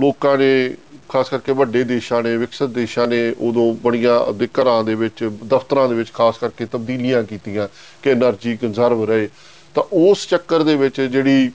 [0.00, 0.76] ਲੋਕਾਂ ਨੇ,
[1.08, 5.88] ਖਾਸ ਕਰਕੇ ਵੱਡੇ ਦੇਸ਼ਾਂ ਨੇ, ਵਿਕਸਿਤ ਦੇਸ਼ਾਂ ਨੇ ਉਦੋਂ ਬੜੀਆਂ ਦੇ ਘਰਾਂ ਦੇ ਵਿੱਚ, ਦਫ਼ਤਰਾਂ
[5.88, 7.68] ਦੇ ਵਿੱਚ ਖਾਸ ਕਰਕੇ ਤਬਦੀਲੀਆਂ ਕੀਤੀਆਂ
[8.02, 9.28] ਕਿ એનર્ਜੀ ਕੰਜ਼ਰਵ ਰਹੇ।
[9.74, 11.50] ਤਾਂ ਉਸ ਚੱਕਰ ਦੇ ਵਿੱਚ ਜਿਹੜੀ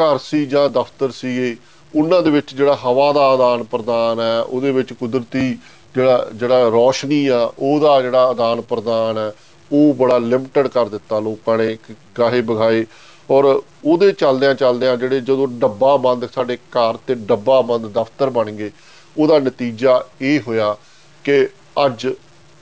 [0.00, 1.56] ਘਰ ਸੀ ਜਾਂ ਦਫ਼ਤਰ ਸੀਗੇ
[1.94, 5.56] ਉਹਨਾਂ ਦੇ ਵਿੱਚ ਜਿਹੜਾ ਹਵਾ ਦਾ ਆਦਾਨ ਪ੍ਰਦਾਨ ਹੈ, ਉਹਦੇ ਵਿੱਚ ਕੁਦਰਤੀ
[5.94, 9.32] ਜਿਹੜਾ ਜਿਹੜਾ ਰੋਸ਼ਨੀ ਆ, ਉਹਦਾ ਜਿਹੜਾ ਆਦਾਨ ਪ੍ਰਦਾਨ ਹੈ,
[9.70, 11.76] ਉਹ ਬੜਾ ਲਿਮਟਿਡ ਕਰ ਦਿੱਤਾ ਲੋਕਾਂ ਨੇ
[12.18, 12.84] ਗਾਹੇ ਬਗਾਏ
[13.28, 18.50] ਔਰ ਉਹਦੇ ਚੱਲਦਿਆਂ ਚੱਲਦਿਆਂ ਜਿਹੜੇ ਜਦੋਂ ਡੱਬਾ ਬੰਦ, ਸਾਡੇ ਘਰ ਤੇ ਡੱਬਾ ਬੰਦ ਦਫ਼ਤਰ ਬਣ
[18.50, 18.70] ਗਏ,
[19.16, 20.76] ਉਹਦਾ ਨਤੀਜਾ ਇਹ ਹੋਇਆ
[21.24, 21.46] ਕਿ
[21.86, 22.06] ਅੱਜ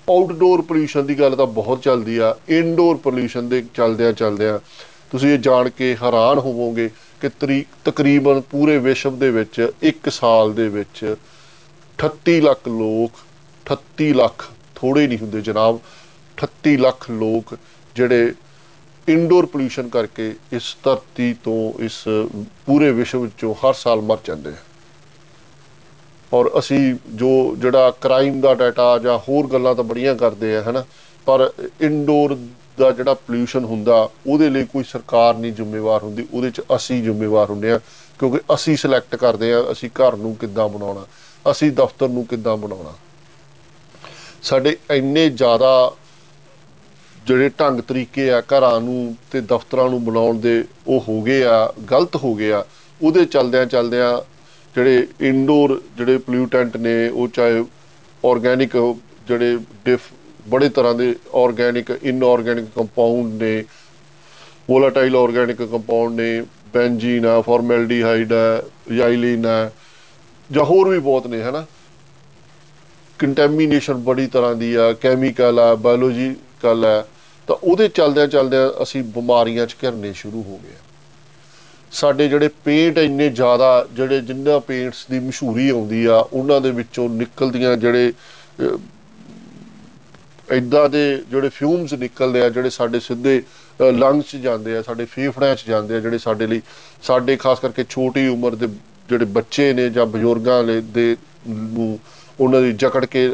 [0.08, 4.58] ਆਊਟਡੋਰ ਪੋਲੂਸ਼ਨ ਦੀ ਗੱਲ ਤਾਂ ਬਹੁਤ ਚੱਲਦੀ ਆ ਇਨਡੋਰ ਪੋਲੂਸ਼ਨ ਦੇ ਚੱਲਦਿਆਂ ਚੱਲਦਿਆਂ
[5.12, 6.90] ਤੁਸੀਂ ਇਹ ਜਾਣ ਕੇ ਹੈਰਾਨ ਹੋਵੋਗੇ
[7.20, 11.16] ਕਿ ਤਕਰੀਬਨ ਪੂਰੇ ਵਿਸ਼ਵ ਦੇ ਵਿੱਚ ਇੱਕ ਸਾਲ ਦੇ ਵਿੱਚ
[11.98, 13.12] 38 ਲੱਖ ਲੋਕ
[13.72, 15.80] 38 ਲੱਖ ਥੋੜੇ ਨਹੀਂ ਹੁੰਦੇ ਜਨਾਬ
[16.38, 17.58] 38 ਲੱਖ ਲੋਕ
[17.96, 18.34] ਜਿਹੜੇ
[19.08, 22.04] ਇਨਡੋਰ ਪੋਲੂਸ਼ਨ ਕਰਕੇ ਇਸ ਧਰਤੀ ਤੋਂ ਇਸ
[22.66, 24.56] ਪੂਰੇ ਵਿਸ਼ਵ ਵਿੱਚੋਂ ਹਰ ਸਾਲ ਮਰ ਜਾਂਦੇ ਆ।
[26.32, 30.84] ਔਰ ਅਸੀਂ ਜੋ ਜਿਹੜਾ ਕ੍ਰਾਈਮ ਦਾ ਡਾਟਾ ਜਾਂ ਹੋਰ ਗੱਲਾਂ ਤਾਂ ਬੜੀਆਂ ਕਰਦੇ ਆ, ਹਨਾ?
[31.26, 32.38] ਪਰ ਇਨਡੋਰ
[32.78, 37.50] ਦਾ ਜਿਹੜਾ ਪੋਲੂਸ਼ਨ ਹੁੰਦਾ, ਉਹਦੇ ਲਈ ਕੋਈ ਸਰਕਾਰ ਨਹੀਂ ਜ਼ਿੰਮੇਵਾਰ ਹੁੰਦੀ, ਉਹਦੇ 'ਚ ਅਸੀਂ ਜ਼ਿੰਮੇਵਾਰ
[37.50, 37.78] ਹੁੰਦੇ ਆ
[38.20, 41.06] ਕਿਉਂਕਿ ਅਸੀਂ ਸਿਲੈਕਟ ਕਰਦੇ ਆ ਅਸੀਂ ਘਰ ਨੂੰ ਕਿੱਦਾਂ ਬਣਾਉਣਾ,
[41.44, 42.94] ਅਸੀਂ ਦਫ਼ਤਰ ਨੂੰ ਕਿੱਦਾਂ ਬਣਾਉਣਾ।
[44.42, 45.92] ਸਾਡੇ ਇੰਨੇ ਜ਼ਿਆਦਾ
[47.26, 51.72] ਜਿਹੜੇ ਢੰਗ ਤਰੀਕੇ ਆ ਘਰਾਂ ਨੂੰ ਤੇ ਦਫ਼ਤਰਾਂ ਨੂੰ ਬਣਾਉਣ ਦੇ, ਉਹ ਹੋ ਗਏ ਆ,
[51.90, 52.64] ਗਲਤ ਹੋ ਗਏ ਆ,
[53.00, 54.20] ਉਹਦੇ ਚਲਦਿਆਂ ਚਲਦਿਆਂ
[54.74, 57.64] ਜਿਹੜੇ ਇਨਡੋਰ ਜਿਹੜੇ ਪੋਲਿਊਟੈਂਟ ਨੇ, ਉਹ ਚਾਹੇ
[58.24, 58.76] ਆਰਗੈਨਿਕ
[59.28, 60.00] ਜਿਹੜੇ ਡਿਫ
[60.48, 63.64] ਬੜੇ ਤਰ੍ਹਾਂ ਦੇ ਆਰਗੈਨਿਕ ਇਨਆਰਗੈਨਿਕ ਕੰਪਾਊਂਡ ਨੇ
[64.70, 66.42] ਵੋਲਾਟਾਈਲ ਆਰਗੈਨਿਕ ਕੰਪਾਊਂਡ ਨੇ
[66.74, 69.72] ਬੈਂਜੀਨ ਆ ਫਾਰਮੈਲਡੀਹਾਈਡ ਹੈ ਯਾਈਲਿਨ ਹੈ
[70.50, 71.66] ਜਾਂ ਹੋਰ ਵੀ ਬਹੁਤ ਨੇ, ਹਨਾ?
[73.18, 77.04] ਕੰਟੈਮੀਨੇਸ਼ਨ ਬੜੀ ਤਰ੍ਹਾਂ ਦੀ ਆ ਕੈਮੀਕਲ ਆ ਬਾਇਓਲੋਜੀਕਲ ਆ,
[77.48, 80.76] ਤਾਂ ਉਹਦੇ ਚਲਦਿਆਂ ਚਲਦਿਆਂ ਅਸੀਂ ਬਿਮਾਰੀਆਂ 'ਚ ਘਿਰਨੇ ਸ਼ੁਰੂ ਹੋ ਗਏ
[81.92, 87.08] ਸਾਡੇ ਜਿਹੜੇ ਪੇਂਟ ਇੰਨੇ ਜ਼ਿਆਦਾ ਜਿਹੜੇ ਜਿੰਨਾ ਪੇਂਟਸ ਦੀ ਮਸ਼ਹੂਰੀ ਆਉਂਦੀ ਆ, ਉਹਨਾਂ ਦੇ ਵਿੱਚੋਂ
[87.08, 88.12] ਨਿਕਲਦੀਆਂ ਜਿਹੜੇ
[90.52, 93.42] ਇਦਾਂ ਦੇ ਜਿਹੜੇ ਫਿਊਮਸ ਨਿਕਲਦੇ ਆ, ਜਿਹੜੇ ਸਾਡੇ ਸਿੱਧੇ
[93.80, 96.60] ਲੰਗਸ 'ਚ ਜਾਂਦੇ ਆ, ਸਾਡੇ ਫੇਫੜਿਆਂ 'ਚ ਜਾਂਦੇ ਆ, ਜਿਹੜੇ ਸਾਡੇ ਲਈ,
[97.02, 98.68] ਸਾਡੇ ਖਾਸ ਕਰਕੇ ਛੋਟੀ ਉਮਰ ਦੇ
[99.08, 101.16] ਜਿਹੜੇ ਬੱਚੇ ਨੇ ਜਾਂ ਬਜ਼ੁਰਗਾਂ ਦੇ,
[101.48, 101.98] ਨੂੰ
[102.40, 103.28] ਉਹਨਾਂ ਦੀ ਜਕੜ ਕੇ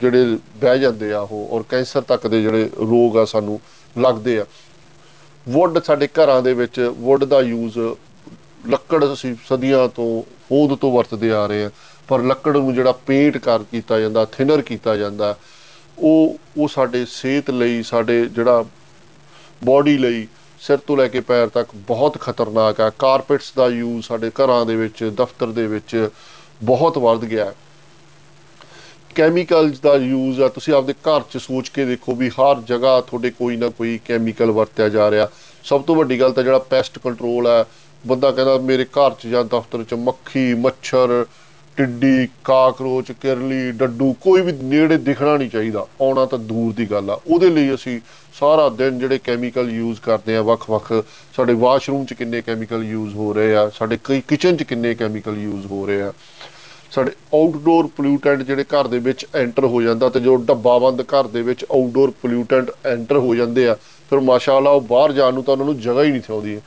[0.00, 3.60] ਜਿਹੜੇ ਬਹਿ ਜਾਂਦੇ ਆ ਉਹ, ਔਰ ਕੈਂਸਰ ਤੱਕ ਦੇ ਜਿਹੜੇ ਰੋਗ ਆ ਸਾਨੂੰ
[3.96, 4.44] ਲੱਗਦੇ ਆ।
[5.46, 7.78] ਵੁੱਡ ਸਾਡੇ ਘਰਾਂ ਦੇ ਵਿੱਚ, ਵੁੱਡ ਦਾ ਯੂਜ਼
[8.68, 10.22] ਲੱਕੜ ਅਸੀਂ ਸਦੀਆਂ ਤੋਂ,
[10.52, 11.70] ਹੋਦ ਤੋਂ ਵਰਤਦੇ ਆ ਰਹੇ ਆ,
[12.08, 15.36] ਪਰ ਲੱਕੜ ਨੂੰ ਜਿਹੜਾ ਪੇਂਟ ਕਰ ਕੀਤਾ ਜਾਂਦਾ ਥਿਨਰ ਕੀਤਾ ਜਾਂਦਾ
[16.00, 18.64] ਉਹ ਉਹ ਸਾਡੇ ਸਿਹਤ ਲਈ, ਸਾਡੇ ਜਿਹੜਾ
[19.64, 20.26] ਬਾਡੀ ਲਈ
[20.60, 24.76] ਸਿਰ ਤੋਂ ਲੈ ਕੇ ਪੈਰ ਤੱਕ ਬਹੁਤ ਖਤਰਨਾਕ ਹੈ। ਕਾਰਪੈਟਸ ਦਾ ਯੂਜ਼ ਸਾਡੇ ਘਰਾਂ ਦੇ
[24.76, 26.08] ਵਿੱਚ, ਦਫ਼ਤਰ ਦੇ ਵਿੱਚ
[26.62, 27.54] ਬਹੁਤ ਵੱਧ ਗਿਆ ਹੈ।
[29.14, 33.30] ਕੈਮੀਕਲਸ ਦਾ ਯੂਜ਼ ਆ, ਤੁਸੀਂ ਆਪਦੇ ਘਰ 'ਚ ਸੋਚ ਕੇ ਦੇਖੋ ਵੀ ਹਰ ਜਗ੍ਹਾ ਤੁਹਾਡੇ
[33.30, 35.28] ਕੋਈ ਨਾ ਕੋਈ ਕੈਮੀਕਲ ਵਰਤਿਆ ਜਾ ਰਿਹਾ।
[35.64, 37.64] ਸਭ ਤੋਂ ਵੱਡੀ ਗੱਲ ਤਾਂ ਜਿਹੜਾ ਪੈਸਟ ਕੰਟਰੋਲ ਹੈ,
[38.06, 41.26] ਬੰਦਾ ਕਹਿੰਦਾ ਮੇਰੇ ਘਰ 'ਚ ਜਾਂ ਦਫ਼ਤਰ 'ਚ ਮੱਖੀ, ਮੱਛਰ
[41.78, 47.10] ਟਿੱਡੀ, ਕਾਕਰੋਚ, ਕਿਰਲੀ, ਡੱਡੂ, ਕੋਈ ਵੀ ਨੇੜੇ ਦਿਖਣਾ ਨਹੀਂ ਚਾਹੀਦਾ। ਆਉਣਾ ਤਾਂ ਦੂਰ ਦੀ ਗੱਲ
[47.10, 48.00] ਆ। ਉਹਦੇ ਲਈ ਅਸੀਂ
[48.34, 50.92] ਸਾਰਾ ਦਿਨ ਜਿਹੜੇ ਕੈਮੀਕਲ ਯੂਜ਼ ਕਰਦੇ ਆ, ਵੱਖ-ਵੱਖ,
[51.36, 55.36] ਸਾਡੇ ਵਾਸ਼ਰੂਮ 'ਚ ਕਿੰਨੇ ਕੈਮੀਕਲ ਯੂਜ਼ ਹੋ ਰਹੇ ਆ, ਸਾਡੇ ਕਈ ਕਿਚਨ 'ਚ ਕਿੰਨੇ ਕੈਮੀਕਲ
[55.38, 56.12] ਯੂਜ਼ ਹੋ ਰਹੇ ਆ।
[56.90, 61.26] ਸਾਡੇ ਆਊਟਡੋਰ ਪੋਲਿਊਟੈਂਟ ਜਿਹੜੇ ਘਰ ਦੇ ਵਿੱਚ ਐਂਟਰ ਹੋ ਜਾਂਦਾ ਤੇ ਜੋ ਡੱਬਾ ਬੰਦ ਘਰ
[61.26, 63.74] ਦੇ ਵਿੱਚ ਆਊਟਡੋਰ ਪੋਲਿਊਟੈਂਟ ਐਂਟਰ ਹੋ ਜਾਂਦੇ ਆ,
[64.10, 66.58] ਫਿਰ ਮਾਸ਼ਾਅੱਲਾ ਉਹ ਬਾਹਰ ਜਾਣ ਨੂੰ ਤਾਂ ਉਹਨਾਂ ਨੂੰ ਜਗ੍ਹਾ ਹੀ ਨਹੀਂ ਥਾਉਂਦੀ।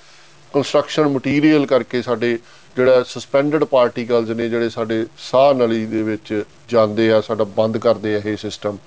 [0.53, 2.37] ਕੰਸਟਰਕਸ਼ਨ ਮਟੀਰੀਅਲ ਕਰਕੇ ਸਾਡੇ
[2.75, 8.15] ਜਿਹੜਾ ਸਸਪੈਂਡਡ ਪਾਰਟੀਕਲਸ ਨੇ ਜਿਹੜੇ ਸਾਡੇ ਸਾਹ ਨਲੀ ਦੇ ਵਿੱਚ ਜਾਂਦੇ ਆ, ਸਾਡਾ ਬੰਦ ਕਰਦੇ
[8.15, 8.77] ਆ ਇਹ ਸਿਸਟਮ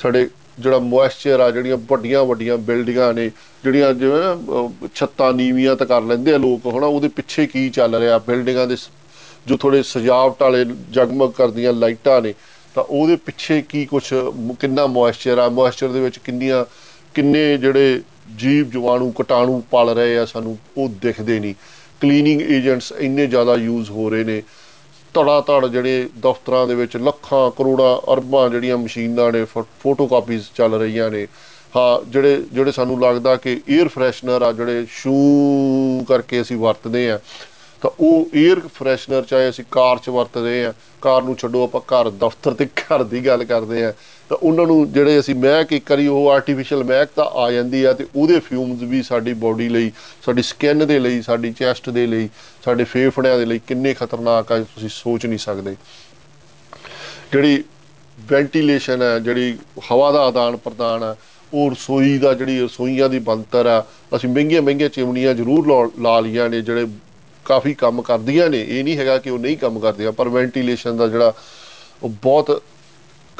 [0.00, 3.30] ਸਾਡੇ ਜਿਹੜਾ ਮੋਇਸਚਰ ਆ, ਜਿਹੜੀਆਂ ਵੱਡੀਆਂ ਵੱਡੀਆਂ ਬਿਲਡਿੰਗਾਂ ਨੇ,
[3.64, 8.18] ਜਿਹੜੀਆਂ ਜਿਵੇਂ ਛੱਤਾਂ ਨੀਵੀਆਂ ਤਾਂ ਕਰ ਲੈਂਦੇ ਆ ਲੋਕ, ਹਨਾ, ਉਹਦੇ ਪਿੱਛੇ ਕੀ ਚੱਲ ਰਿਹਾ?
[8.18, 8.76] ਬਿਲਡਿੰਗਾਂ ਦੇ
[9.46, 12.34] ਜੋ ਥੋੜੇ ਸਜਾਵਟ ਵਾਲੇ ਜਗਮਗ ਕਰਦੀਆਂ ਲਾਈਟਾਂ ਨੇ,
[12.74, 14.02] ਤਾਂ ਉਹਦੇ ਪਿੱਛੇ ਕੀ ਕੁਝ
[14.60, 15.48] ਕਿੰਨਾ ਮੋਇਸਚਰ ਆ?
[15.48, 16.64] ਮੋਇਸਚਰ ਦੇ ਵਿੱਚ ਕਿੰਨੀਆਂ,
[17.14, 18.00] ਕਿੰਨੇ ਜਿਹੜੇ
[18.38, 21.54] ਜੀਵ ਜਵਾਣੂ ਕਟਾਣੂ ਪਲ ਰਹੇ ਆ ਸਾਨੂੰ, ਉਹ ਦਿਖਦੇ ਨਹੀਂ।
[22.00, 24.42] ਕਲੀਨਿੰਗ ਏਜੰਟਸ ਇੰਨੇ ਜ਼ਿਆਦਾ ਯੂਜ਼ ਹੋ ਰਹੇ ਨੇ।
[25.14, 30.74] ਧੜਾ ਧੜ ਜਿਹੜੇ ਦਫ਼ਤਰਾਂ ਦੇ ਵਿੱਚ ਲੱਖਾਂ, ਕਰੋੜਾਂ, ਅਰਬਾਂ ਜਿਹੜੀਆਂ ਮਸ਼ੀਨਾਂ ਨੇ ਫੋਟੋ ਕਾਪੀਜ਼ ਚੱਲ
[30.74, 31.26] ਰਹੀਆਂ ਨੇ।
[31.76, 35.14] ਹਾਂ, ਜਿਹੜੇ ਜਿਹੜੇ ਸਾਨੂੰ ਲੱਗਦਾ ਕਿ 에ਅਰ ਫਰੈਸ਼ਨਰ ਆ, ਜਿਹੜੇ ਸ਼ੂ
[36.08, 37.20] ਕਰਕੇ ਅਸੀਂ ਵਰਤਦੇ ਆ,
[37.82, 42.10] ਤਾਂ ਉਹ 에ਅਰ ਫਰੈਸ਼ਨਰ ਚਾਹੇ ਅਸੀਂ ਕਾਰ 'ਚ ਵਰਤਦੇ ਆ, ਕਾਰ ਨੂੰ ਛੱਡੋ, ਆਪਾਂ ਘਰ
[42.10, 43.92] ਦਫ਼ਤਰ ਤੇ ਘਰ ਦੀ ਗੱਲ ਕਰਦੇ ਆ।
[44.30, 47.92] ਤਾਂ ਉਹਨਾਂ ਨੂੰ ਜਿਹੜੇ ਅਸੀਂ ਮਹਿਕ, ਇੱਕ ਵਾਰੀ ਉਹ ਆਰਟੀਫੀਸ਼ੀਅਲ ਮਹਿਕ ਤਾਂ ਆ ਜਾਂਦੀ ਆ
[47.92, 49.90] ਤੇ ਉਹਦੇ ਫਿਊਮਸ ਵੀ ਸਾਡੀ ਬਾਡੀ ਲਈ,
[50.26, 52.28] ਸਾਡੀ ਸਕਿਨ ਦੇ ਲਈ, ਸਾਡੀ ਚੈਸਟ ਦੇ ਲਈ,
[52.64, 55.74] ਸਾਡੇ ਫੇਫੜਿਆਂ ਦੇ ਲਈ ਕਿੰਨੇ ਖਤਰਨਾਕ ਆ, ਤੁਸੀਂ ਸੋਚ ਨਹੀਂ ਸਕਦੇ।
[57.32, 57.62] ਜਿਹੜੀ
[58.18, 59.56] ਵੈਂਟੀਲੇਸ਼ਨ ਹੈ ਜਿਹੜੀ
[59.90, 61.14] ਹਵਾ ਦਾ ਆਦਾਨ ਪ੍ਰਦਾਨ ਹੈ
[61.52, 63.84] ਉਹ ਰਸੋਈ ਦਾ ਜਿਹੜੀ ਰਸੋਈਆਂ ਦੀ ਬੰਤਰ ਆ,
[64.16, 66.86] ਅਸੀਂ ਮਹਿੰਗੀਆਂ ਮਹਿੰਗੀਆਂ ਚਿਮਨੀਆਂ ਜ਼ਰੂਰ ਲਾ ਲੀਆਂ ਨੇ, ਜਿਹੜੇ
[67.46, 71.06] ਕਾਫੀ ਕੰਮ ਕਰਦੀਆਂ ਨੇ। ਇਹ ਨਹੀਂ ਹੈਗਾ ਕਿ ਉਹ ਨਹੀਂ ਕੰਮ ਕਰਦੀਆਂ ਪਰ ਵੈਂਟੀਲੇਸ਼ਨ ਦਾ
[71.06, 71.32] ਜਿਹੜਾ
[72.02, 72.62] ਉਹ ਬਹੁਤ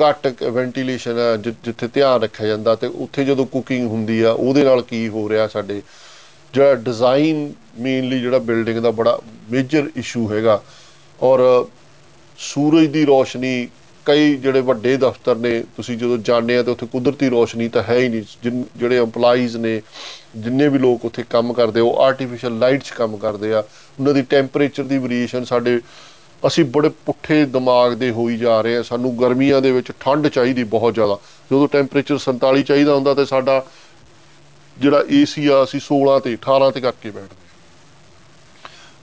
[0.02, 4.82] ਘੱਟ ਵੈਂਟੀਲੇਸ਼ਨ ਹੈ ਜਿੱਥੇ ਧਿਆਨ ਰੱਖਿਆ ਜਾਂਦਾ ਤੇ ਉੱਥੇ ਜਦੋਂ ਕੁਕਿੰਗ ਹੁੰਦੀ ਆ, ਉਹਦੇ ਨਾਲ
[4.82, 5.82] ਕੀ ਹੋ ਰਿਹਾ ਸਾਡੇ?
[6.54, 9.18] ਜਿਹੜਾ ਡਿਜ਼ਾਈਨ ਮੇਨਲੀ ਜਿਹੜਾ ਬਿਲਡਿੰਗ ਦਾ ਬੜਾ
[9.50, 10.62] ਮੇਜਰ ਇਸ਼ੂ ਹੈਗਾ।
[11.22, 11.66] ਔਰ
[12.38, 13.68] ਸੂਰਜ ਦੀ ਰੋਸ਼ਨੀ,
[14.06, 17.98] ਕਈ ਜਿਹੜੇ ਵੱਡੇ ਦਫ਼ਤਰ ਨੇ, ਤੁਸੀਂ ਜਦੋਂ ਜਾਣਦੇ ਆ ਤੇ ਉੱਥੇ ਕੁਦਰਤੀ ਰੋਸ਼ਨੀ ਤਾਂ ਹੈ
[17.98, 19.80] ਹੀ ਨਹੀਂ। ਜਿਹੜੇ EMPLOYEES ਨੇ,
[20.36, 23.58] ਜਿੰਨੇ ਵੀ ਲੋਕ ਉੱਥੇ ਕੰਮ ਕਰਦੇ ਉਹ ਆਰਟੀਫੀਸ਼ੀਅਲ ਲਾਈਟ 'ਚ ਕੰਮ ਕਰਦੇ ਆ।
[23.98, 25.80] ਉਹਨਾਂ ਦੀ ਟੈਂਪਰੇਚਰ ਦੀ ਵੇਰੀਏਸ਼ਨ ਸਾਡੇ
[26.46, 30.64] ਅਸੀਂ ਬੜੇ ਪੁੱਠੇ ਦਿਮਾਗ ਦੇ ਹੋਈ ਜਾ ਰਹੇ ਆ ਸਾਨੂੰ ਗਰਮੀਆਂ ਦੇ ਵਿੱਚ ਠੰਡ ਚਾਹੀਦੀ
[30.74, 31.18] ਬਹੁਤ ਜ਼ਿਆਦਾ।
[31.50, 33.64] ਜਦੋਂ ਟੈਂਪਰੇਚਰ 47 ਚਾਹੀਦਾ ਹੁੰਦਾ ਤੇ ਸਾਡਾ
[34.76, 37.44] ਜਿਹੜਾ ਏਸੀ ਆ, ਅਸੀਂ 16 ਤੇ 18 ਤੇ ਕਰਕੇ ਬੈਠਦੇ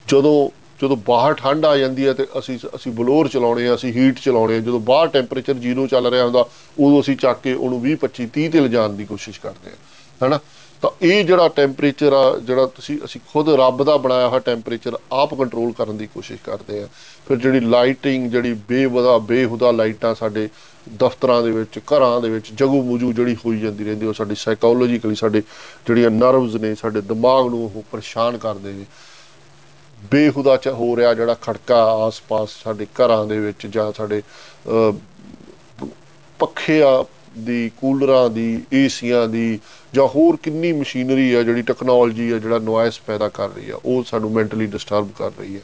[0.08, 0.36] ਜਦੋਂ
[0.80, 4.56] ਜਦੋਂ ਬਾਹਰ ਠੰਡ ਆ ਜਾਂਦੀ ਹੈ ਤੇ ਅਸੀਂ ਅਸੀਂ ਬਲੋਰ ਚਲਾਉਣੇ ਆ ਅਸੀਂ ਹੀਟ ਚਲਾਉਣੇ
[4.56, 6.44] ਆ ਜਦੋਂ ਬਾਹਰ ਟੈਂਪਰੇਚਰ ਜ਼ੀਰੋ ਚੱਲ ਰਿਹਾ ਹੁੰਦਾ,
[6.80, 9.76] ਉਦੋਂ ਅਸੀਂ ਚੱਕ ਕੇ ਉਹਨੂੰ 20 25 30 ਤੇ ਲਿਜਾਣ ਦੀ ਕੋਸ਼ਿਸ਼ ਕਰਦੇ ਆ
[10.22, 10.38] ਹੈਨਾ?
[10.82, 15.34] ਤਾਂ ਇਹ ਜਿਹੜਾ ਟੈਂਪਰੇਚਰ ਆ, ਜਿਹੜਾ ਤੁਸੀਂ, ਅਸੀਂ ਖੁਦ ਰੱਬ ਦਾ ਬਣਾਇਆ ਹੋਇਆ ਟੈਂਪਰੇਚਰ ਆਪ
[15.34, 16.88] ਕੰਟਰੋਲ ਕਰਨ ਦੀ ਕੋਸ਼ਿਸ਼ ਕਰਦੇ ਆ।
[17.28, 20.48] ਫਿਰ ਜਿਹੜੀ ਲਾਈਟਿੰਗ ਜਿਹੜੀ ਬੇਵਦਾ, ਬੇਹੁਦਾ ਲਾਈਟਾਂ ਸਾਡੇ
[20.96, 25.14] ਦਫ਼ਤਰਾਂ ਦੇ ਵਿੱਚ, ਘਰਾਂ ਦੇ ਵਿੱਚ ਜਗੂ ਮੂਜੂ ਜਿਹੜੀ ਹੋਈ ਜਾਂਦੀ ਰਹਿੰਦੀ ਉਹ ਸਾਡੀ ਸਾਈਕੋਲੋਜੀਕਲੀ
[25.14, 25.42] ਸਾਡੇ
[25.86, 28.84] ਜਿਹੜੀਆਂ ਨਰਵਸ ਨੇ, ਸਾਡੇ ਦਿਮਾਗ ਨੂੰ ਉਹ ਪਰੇਸ਼ਾਨ ਕਰਦੇ ਨੇ।
[30.10, 34.22] ਬੇਹੁਦਾ ਚ ਹੋ ਰਿਹਾ ਜਿਹੜਾ ਖੜਕਾ ਆਸ-ਪਾਸ ਸਾਡੇ ਘਰਾਂ ਦੇ ਵਿੱਚ ਜਾਂ ਸਾਡੇ
[36.38, 37.04] ਪੱਖਿਆਂ
[37.38, 39.58] ਦੀ, ਕੂਲਰਾਂ ਦੀ, ਏਸੀਆਂ ਦੀ
[39.94, 44.04] ਜਾਂ ਹੋਰ ਕਿੰਨੀ ਮਸ਼ੀਨਰੀ ਆ ਜਿਹੜੀ ਟੈਕਨੋਲੋਜੀ ਆ ਜਿਹੜਾ ਨੋਇਸ ਪੈਦਾ ਕਰ ਰਹੀ ਆ, ਉਹ
[44.04, 45.60] ਸਾਨੂੰ ਮੈਂਟਲੀ ਡਿਸਟਰਬ ਕਰ ਰਹੀ ਹੈ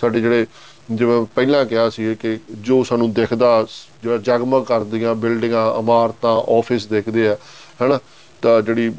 [0.00, 0.46] ਸਾਡੇ ਜਿਹੜੇ,
[0.90, 3.66] ਜਿਵੇਂ ਪਹਿਲਾਂ ਕਿਹਾ ਸੀ ਕਿ ਜੋ ਸਾਨੂੰ ਦਿਖਦਾ,
[4.02, 7.36] ਜਿਹੜਾ ਜਗਮਗ ਕਰਦੀਆਂ ਬਿਲਡਿੰਗਾਂ, ਇਮਾਰਤਾਂ ਆਫਿਸ ਦਿਖਦੇ ਆ,
[7.82, 7.98] ਹੈਨਾ,
[8.42, 8.92] ਤਾਂ ਜਿਹੜੀ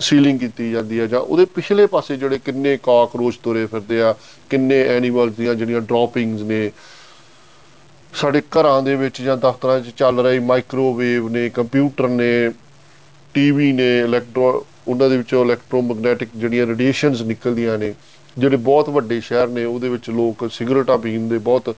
[0.00, 4.14] ਸੀਲਿੰਗ ਕੀਤੀ ਜਾਂਦੀ ਹੈ ਜਾਂ ਉਹਦੇ ਪਿਛਲੇ ਪਾਸੇ ਜਿਹੜੇ ਕਿੰਨੇ ਕਾਕਰੋਚ ਤੁਰੇ ਫਿਰਦੇ ਆ,
[4.50, 6.70] ਕਿੰਨੇ ਐਨੀਮਲਸ ਦੀਆਂ ਜਿਹੜੀਆਂ ਡ੍ਰੌਪਿੰਗਸ ਨੇ
[8.16, 12.28] ਸਾਡੇ ਘਰਾਂ ਦੇ ਵਿੱਚ ਜਾਂ ਦਫ਼ਤਰਾਂ 'ਚ ਚੱਲ ਰਹੀ ਮਾਈਕ੍ਰੋਵੇਵ ਨੇ ਕੰਪਿਊਟਰ ਨੇ
[13.34, 17.92] ਟੀਵੀ ਨੇ ਇਲੈਕਟ੍ਰੋ ਉਹਨਾਂ ਦੇ ਵਿੱਚੋਂ ਇਲੈਕਟ੍ਰੋਮੈਗਨੈਟਿਕ ਜਿਹੜੀਆਂ ਰੇਡੀਏਸ਼ਨਸ ਨਿਕਲਦੀਆਂ ਨੇ,
[18.36, 21.74] ਜਿਹੜੇ ਬਹੁਤ ਵੱਡੇ ਸ਼ਹਿਰ ਨੇ, ਉਹਦੇ ਵਿੱਚ ਲੋਕ ਸਿਗਰਟਾਂ ਪੀਣ ਦੇ ਬਹੁਤ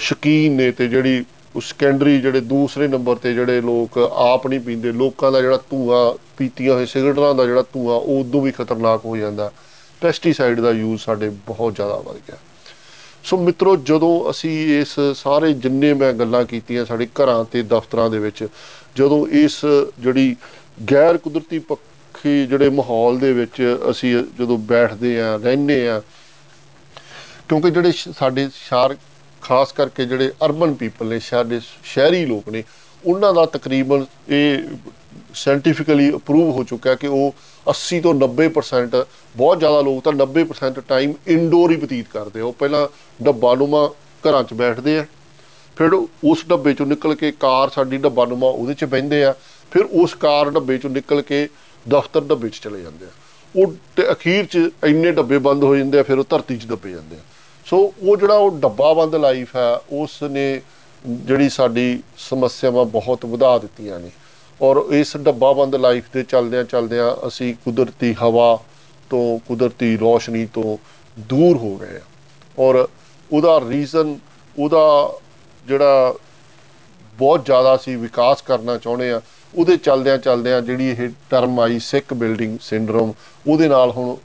[0.00, 1.24] ਸ਼ਕੀਨ ਨੇ ਤੇ ਜਿਹੜੀ
[1.60, 6.74] ਸੈਕੰਡਰੀ ਜਿਹੜੇ ਦੂਸਰੇ ਨੰਬਰ ਤੇ ਜਿਹੜੇ ਲੋਕ ਆਪ ਨਹੀਂ ਪੀਂਦੇ, ਲੋਕਾਂ ਦਾ ਜਿਹੜਾ ਧੂਆਂ, ਪੀਤੀਆਂ
[6.74, 9.50] ਹੋਏ ਸਿਗਰਟਾਂ ਦਾ ਜਿਹੜਾ ਧੂਆਂ, ਉਹ ਉਦੋਂ ਵੀ ਖਤਰਨਾਕ ਹੋ ਜਾਂਦਾ।
[10.02, 12.36] ਪੈਸਟੀਸਾਈਡ ਦਾ ਯੂਜ਼ ਸਾਡੇ ਬਹੁਤ ਜ਼ਿਆਦਾ ਵੱਧ ਗਿਆ।
[13.26, 18.18] ਸੋ ਮਿੱਤਰੋ, ਜਦੋਂ ਅਸੀਂ ਇਸ ਸਾਰੇ ਜਿੰਨੇ ਮੈਂ ਗੱਲਾਂ ਕੀਤੀਆਂ ਸਾਡੇ ਘਰਾਂ ਤੇ ਦਫ਼ਤਰਾਂ ਦੇ
[18.18, 18.46] ਵਿੱਚ,
[18.96, 19.60] ਜਦੋਂ ਇਸ
[20.00, 20.34] ਜਿਹੜੀ
[20.92, 26.00] ਗੈਰ ਕੁਦਰਤੀ ਪੱਖੀ ਜਿਹੜੇ ਮਾਹੌਲ ਦੇ ਵਿੱਚ ਅਸੀਂ ਜਦੋਂ ਬੈਠਦੇ ਆ ਰਹਿੰਦੇ ਆ
[27.48, 28.96] ਕਿਉਂਕਿ ਜਿਹੜੇ ਸਾਡੇ ਸ਼ਹਿਰ,
[29.42, 32.62] ਖਾਸ ਕਰਕੇ ਜਿਹੜੇ ਅਰਬਨ ਪੀਪਲ ਨੇ, ਸਾਡੇ ਸ਼ਹਿਰੀ ਲੋਕ ਨੇ,
[33.04, 34.58] ਉਹਨਾਂ ਦਾ ਤਕਰੀਬਨ ਇਹ
[35.34, 37.34] ਸਾਇੰਟੀਫਿਕਲੀ ਅਪਰੂਵ ਹੋ ਚੁੱਕਾ ਕਿ ਉਹ
[37.66, 39.04] 80 ਤੋਂ 90%
[39.36, 42.86] ਬਹੁਤ ਜ਼ਿਆਦਾ ਲੋਕ ਤਾਂ 90% ਟਾਈਮ ਇਨਡੋਰ ਹੀ ਬਤੀਤ ਕਰਦੇ ਆ। ਉਹ ਪਹਿਲਾਂ
[43.22, 43.86] ਡੱਬਾ ਨੂਮਾ
[44.24, 45.06] ਘਰਾਂ 'ਚ ਬੈਠਦੇ ਆ,
[45.76, 45.92] ਫਿਰ
[46.24, 49.34] ਉਸ ਡੱਬੇ 'ਚੋਂ ਨਿਕਲ ਕੇ ਕਾਰ ਸਾਡੀ ਡੱਬਾ ਨੂਮਾ ਉਹਦੇ 'ਚ ਬੈੰਦੇ ਆ,
[49.72, 51.48] ਫਿਰ ਉਸ ਕਾਰ ਡੱਬੇ 'ਚੋਂ ਨਿਕਲ ਕੇ
[51.88, 53.08] ਦਫ਼ਤਰ ਡੱਬੇ 'ਚ ਚਲੇ ਜਾਂਦੇ ਆ।
[53.54, 56.90] ਉਹ ਤੇ ਅਖੀਰ 'ਚ ਇੰਨੇ ਡੱਬੇ ਬੰਦ ਹੋ ਜਾਂਦੇ ਆ, ਫਿਰ ਉਹ ਧਰਤੀ 'ਚ ਦੱਬੇ
[56.90, 57.20] ਜਾਂਦੇ ਆ।
[57.66, 60.60] ਸੋ ਉਹ ਜਿਹੜਾ ਉਹ ਡੱਬਾ ਬੰਦ ਲਾਈਫ ਹੈ ਉਸ ਨੇ
[61.06, 64.10] ਜਿਹੜੀ ਸਾਡੀ ਸਮੱਸਿਆਵਾਂ ਬਹੁਤ ਵਧਾ ਦਿੱਤੀਆਂ ਨੇ।
[64.60, 68.58] ਔਰ ਇਸ ਡੱਬਾ ਬੰਦ ਲਾਈਫ ਦੇ ਚਲਦਿਆਂ ਚਲਦਿਆਂ ਅਸੀਂ ਕੁਦਰਤੀ ਹਵਾ
[69.10, 70.76] ਤੋਂ, ਕੁਦਰਤੀ ਰੋਸ਼ਨੀ ਤੋਂ
[71.16, 72.00] ਦੂਰ ਹੋ ਗਏ
[72.58, 72.86] ਔਰ
[73.30, 74.18] ਉਹਦਾ ਰੀਜ਼ਨ
[74.56, 75.12] ਉਹਦਾ
[75.66, 76.14] ਜਿਹੜਾ
[77.18, 79.20] ਬਹੁਤ ਜ਼ਿਆਦਾ ਸੀ ਵਿਕਾਸ ਕਰਨਾ ਚਾਹੁੰਦੇ ਆ
[79.54, 83.12] ਉਹਦੇ ਚਲਦਿਆਂ ਚਲਦਿਆਂ ਜਿਹੜੀ ਇਹ ਟਰਮ ਆਈ ਸਿੱਕ ਬਿਲਡਿੰਗ ਸਿੰਡਰੋਮ
[83.46, 84.16] ਉਹਦੇ ਨਾਲ ਹੁਣ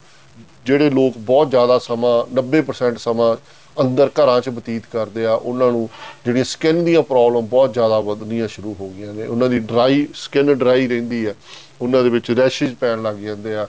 [0.66, 3.36] ਜਿਹੜੇ ਲੋਕ ਬਹੁਤ ਜ਼ਿਆਦਾ ਸਮਾਂ 90% ਸਮਾਂ
[3.80, 5.88] ਅੰਦਰ ਘਰਾਂ 'ਚ ਬਤੀਤ ਕਰਦੇ ਆ, ਉਹਨਾਂ ਨੂੰ
[6.24, 10.54] ਜਿਹੜੀ ਸਕਿਨ ਦੀਆਂ ਪ੍ਰੋਬਲਮ ਬਹੁਤ ਜ਼ਿਆਦਾ ਵਧਣੀਆਂ ਸ਼ੁਰੂ ਹੋ ਗਈਆਂ ਨੇ। ਉਹਨਾਂ ਦੀ ਡਰਾਈ ਸਕਿਨ
[10.54, 11.34] ਡਰਾਈ ਰਹਿੰਦੀ ਹੈ
[11.80, 13.66] ਉਹਨਾਂ ਦੇ ਵਿੱਚ ਰੈਸ਼ਿਸ ਪੈਣ ਲੱਗ ਜਾਂਦੇ ਆ।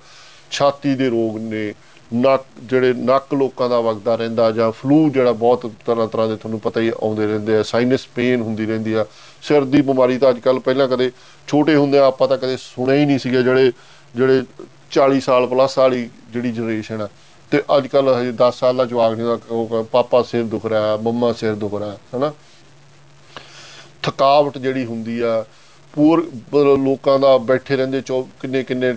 [0.52, 1.74] ਛਾਤੀ ਦੇ ਰੋਗ ਨੇ,
[2.14, 6.60] ਨੱਕ ਜਿਹੜੇ ਨੱਕ ਲੋਕਾਂ ਦਾ ਵਗਦਾ ਰਹਿੰਦਾ ਜਾਂ ਫਲੂ ਜਿਹੜਾ ਬਹੁਤ ਤਰ੍ਹਾਂ ਤਰ੍ਹਾਂ ਦੇ ਤੁਹਾਨੂੰ
[6.60, 9.06] ਪਤਾ ਹੀ ਆਉਂਦੇ ਰਹਿੰਦੇ ਆ ਸਾਈਨਸ ਪੇਨ ਹੁੰਦੀ ਰਹਿੰਦੀ ਆ।
[9.42, 11.12] ਸਿਰ ਦੀ ਬਿਮਾਰੀ ਤਾਂ ਅੱਜ ਕੱਲ ਪਹਿਲਾਂ ਕਦੇ
[11.48, 13.72] ਛੋਟੇ ਹੁੰਦੇ ਆ, ਆਪਾਂ ਤਾਂ ਕਦੇ ਸੁਣਿਆ ਹੀ ਨਹੀਂ ਸੀਗਾ ਜਿਹੜੇ
[14.16, 14.44] ਜਿਹੜੇ
[14.92, 17.08] 40 ਸਾਲ ਪਲੱਸ ਵਾਲੀ ਜਿਹੜੀ ਜਨਰੇਸ਼ਨ ਆ।
[17.54, 21.32] ਤੇ ਅੱਜ ਕੱਲ ਹਜੇ 10 ਸਾਲ ਦਾ ਜਵਾਕ ਨਹੀਂ ਦਾ ਪਾਪਾ ਸਿਰ ਦੁਖ ਰਿਹਾ, ਮੰਮਾ
[21.34, 22.32] ਸਿਰ ਦੁਖ ਰਿਹਾ, ਹਨਾ?
[24.04, 25.46] ਥਕਾਵਟ ਜਿਹੜੀ ਹੁੰਦੀ ਆ,
[25.94, 26.22] ਪੂਰ
[26.78, 28.02] ਲੋਕਾਂ ਦਾ ਬੈਠੇ ਰਹਿੰਦੇ
[28.42, 28.94] ਕਿੰਨੇ ਕਿੰਨੇ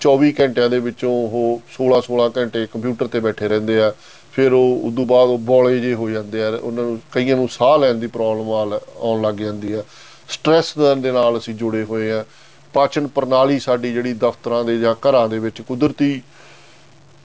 [0.00, 3.92] 24 ਘੰਟਿਆਂ ਦੇ ਵਿੱਚੋਂ ਉਹ 16 16 ਘੰਟੇ ਕੰਪਿਊਟਰ ਤੇ ਬੈਠੇ ਰਹਿੰਦੇ ਆ,
[4.32, 7.76] ਫਿਰ ਉਹ ਉਦੋਂ ਬਾਅਦ ਉਹ ਬੋਲੇ ਜੇ ਹੋ ਜਾਂਦੇ ਆ, ਉਹਨਾਂ ਨੂੰ ਕਈਆਂ ਨੂੰ ਸਾਹ
[7.78, 9.84] ਲੈਣ ਦੀ ਪ੍ਰੋਬਲਮ ਆਉਣ ਲੱਗ ਜਾਂਦੀ ਆ।
[10.28, 12.24] ਸਟ੍ਰੈਸ ਦੇ ਨਾਲ ਅਸੀਂ ਜੁੜੇ ਹੋਏ ਆ।
[12.72, 16.10] ਪਾਚਨ ਪ੍ਰਣਾਲੀ ਸਾਡੀ ਜਿਹੜੀ ਦਫ਼ਤਰਾਂ ਦੇ ਜਾਂ ਘਰਾਂ ਦੇ ਵਿੱਚ ਕੁਦਰਤੀ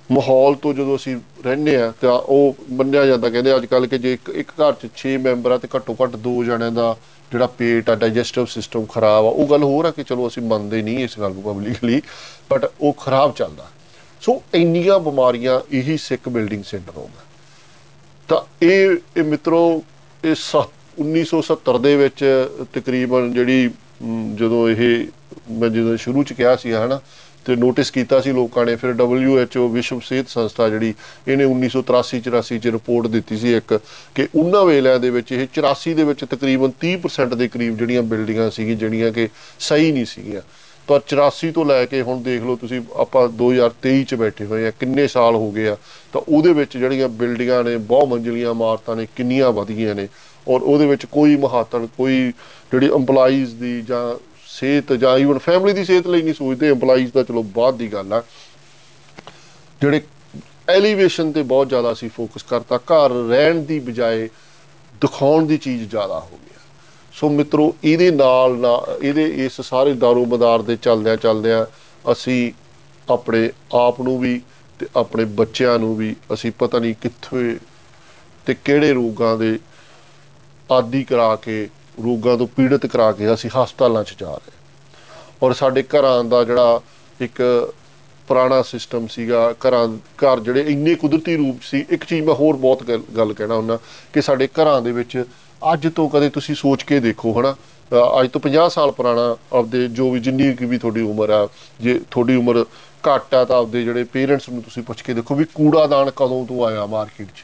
[0.10, 4.14] ਮਾਹੌਲ ਤੋਂ ਜਦੋਂ ਅਸੀਂ ਰਹਿੰਦੇ ਆ ਤਾਂ ਉਹ ਮੰਨਿਆ ਜਾਂਦਾ, ਕਹਿੰਦੇ ਅੱਜ ਕੱਲ ਕਿ ਜੇ
[4.14, 6.96] ਇੱਕ ਇੱਕ ਘਰ 'ਚ 6 ਮੈਂਬਰ ਆ, ਤੇ ਘੱਟੋ ਘੱਟ ਦੋ ਜਣਿਆਂ ਦਾ
[7.32, 10.82] ਜਿਹੜਾ ਪੇਟ ਆ ਡਾਈਜੈਸਟਿਵ ਸਿਸਟਮ ਖਰਾਬ ਆ, ਉਹ ਗੱਲ ਹੋਰ ਆ ਕਿ ਚਲੋ ਅਸੀਂ ਮੰਨਦੇ
[10.82, 12.02] ਨਹੀਂ ਇਸ ਗੱਲ ਨੂੰ ਪਬਲਿਕਲੀ
[12.52, 13.70] ਬਟ ਉਹ ਖਰਾਬ ਚੱਲਦਾ।
[14.22, 17.26] ਸੋ ਇੰਨੀਆਂ ਬਿਮਾਰੀਆਂ ਇਹੀ ਸਿੱਕ ਬਿਲਡਿੰਗ ਸਿੰਡਰੋਮ ਹੈ
[18.30, 19.84] ਤਾਂ ਇਹ ਇਹ ਮਿੱਤਰੋ,
[20.24, 20.36] ਇਹ
[20.98, 22.24] 1970 ਦੇ ਵਿੱਚ
[22.74, 23.70] ਤਕਰੀਬਨ ਜਿਹੜੀ
[24.36, 25.08] ਜਦੋਂ ਇਹ,
[25.52, 27.00] ਮੈਂ ਜਦੋਂ ਸ਼ੁਰੂ ਚ ਕਿਹਾ ਸੀ, ਹਨਾ
[27.46, 30.94] ਤੇ ਨੋਟਿਸ ਕੀਤਾ ਸੀ ਲੋਕਾਂ ਨੇ, ਫਿਰ WHO ਵਿਸ਼ਵ ਸਿਹਤ ਸੰਸਥਾ ਜਿਹੜੀ,
[31.28, 33.80] ਇਹਨੇ 1983 84 ਚ ਰਿਪੋਰਟ ਦਿੱਤੀ ਸੀ ਇੱਕ
[34.16, 38.52] ਕਿ ਉਹਨਾਂ ਵੇਲਿਆਂ ਦੇ ਵਿੱਚ ਇਹ 84 ਦੇ ਵਿੱਚ ਤਕਰੀਬਨ 30% ਦੇ ਕਰੀਬ ਜਿਹੜੀਆਂ ਬਿਲਡਿੰਗਾਂ
[38.52, 39.30] ਸੀਗੀ ਜਿਹੜੀਆਂ ਕਿ
[39.60, 40.42] ਸਹੀ ਨਹੀਂ ਸੀਗੀਆਂ।
[40.88, 44.72] ਪਰ 84 ਤੋਂ ਲੈ ਕੇ ਹੁਣ ਦੇਖ ਲਓ ਤੁਸੀਂ, ਆਪਾਂ 2023 ਚ ਬੈਠੇ ਹੋਏ ਆ,
[44.72, 45.78] ਕਿੰਨੇ ਸਾਲ ਹੋ ਗਏ ਆ,
[46.14, 50.08] ਤਾਂ ਉਹਦੇ ਵਿੱਚ ਜਿਹੜੀਆਂ ਬਿਲਡਿੰਗਾਂ ਨੇ ਬਹੁ ਮੰਜ਼ਲੀਆਂ ਇਮਾਰਤਾਂ ਨੇ, ਕਿੰਨੀਆਂ ਵਧ ਗਈਆਂ ਨੇ।
[50.48, 52.34] ਔਰ ਉਹਦੇ ਵਿੱਚ ਕੋਈ ਮਹੱਤਵ ਕੋਈ
[52.72, 57.24] ਜਿਹੜੀ EMPLOYEES ਦੀ ਜਾਂ ਸਿਹਤ ਜਾਂ ਇਵਨ ਫੈਮਿਲੀ ਦੀ ਸਿਹਤ ਲਈ ਨਹੀਂ ਸੋਚਦੇ, EMPLOYEES ਦਾ
[57.24, 58.22] ਚਲੋ ਬਾਅਦ ਦੀ ਗੱਲ ਆ।
[59.82, 60.02] ਜਿਹੜੇ
[60.70, 64.30] ਐਲੀਵੇਸ਼ਨ ਤੇ ਬਹੁਤ ਜ਼ਿਆਦਾ ਅਸੀਂ ਫੋਕਸ ਕਰਤਾ, ਘਰ ਰਹਿਣ ਦੀ ਬਜਾਏ
[65.02, 66.60] ਦਿਖਾਉਣ ਦੀ ਚੀਜ਼ ਜ਼ਿਆਦਾ ਹੋ ਗਿਆ
[67.14, 71.66] ਸੋ ਮਿੱਤਰੋ, ਇਹਦੇ ਨਾਲ ਨਾ, ਇਹਦੇ ਇਸ ਸਾਰੇ ਦਾਰੂ ਮਦਾਰ ਦੇ ਚੱਲਦਿਆਂ ਚੱਲਦਿਆਂ
[72.12, 72.52] ਅਸੀਂ
[73.08, 74.42] ਆਪਣੇ ਆਪ ਨੂੰ ਵੀ
[74.80, 77.58] ਤੇ ਆਪਣੇ ਬੱਚਿਆਂ ਨੂੰ ਵੀ ਅਸੀਂ ਪਤਾ ਨਹੀਂ ਕਿੱਥੇ
[78.46, 79.58] ਤੇ ਕਿਹੜੇ ਰੋਗਾਂ ਦੇ
[80.72, 81.68] ਆਦੀ ਕਰਾ ਕੇ
[82.00, 84.52] ਰੋਗਾਂ ਤੋਂ ਪੀੜਤ ਕਰਾ ਕੇ ਅਸੀਂ ਹਸਪਤਾਲਾਂ 'ਚ ਜਾ ਰਹੇ
[85.44, 86.82] ਔਰ ਸਾਡੇ ਘਰਾਂ ਦਾ ਜਿਹੜਾ
[87.22, 87.42] ਇੱਕ
[88.28, 89.88] ਪੁਰਾਣਾ ਸਿਸਟਮ ਸੀਗਾ, ਘਰਾਂ,
[90.22, 92.84] ਘਰ ਜਿਹੜੇ ਇੰਨੇ ਕੁਦਰਤੀ ਰੂਪ ਸੀ, ਇੱਕ ਚੀਜ਼ ਮੈਂ ਹੋਰ ਬਹੁਤ
[93.18, 93.80] ਗੱਲ ਕਹਿਣਾ ਹੁੰਦਾ
[94.14, 95.24] ਕਿ ਸਾਡੇ ਘਰਾਂ ਦੇ ਵਿੱਚ
[95.74, 97.56] ਅੱਜ ਤੋਂ ਕਦੇ ਤੁਸੀਂ ਸੋਚ ਕੇ ਦੇਖੋ, ਹਨਾ?
[98.22, 101.48] ਅੱਜ ਤੋਂ 50 ਸਾਲ ਪੁਰਾਣਾ ਆਪਦੇ ਜੋ ਵੀ ਜਿੰਨੀ ਵੀ ਤੁਹਾਡੀ ਉਮਰ ਆ,
[101.82, 102.66] ਜੇ ਤੁਹਾਡੀ ਉਮਰ
[103.08, 106.66] ਘੱਟ ਆ ਤਾਂ ਆਪਦੇ ਜਿਹੜੇ ਪੇਰੈਂਟਸ ਨੂੰ ਤੁਸੀਂ ਪੁੱਛ ਕੇ ਦੇਖੋ ਵੀ ਕੂੜਾਦਾਨ ਕਦੋਂ ਤੋਂ
[106.66, 107.44] ਆਇਆ ਮਾਰਕੀਟ 'ਚ?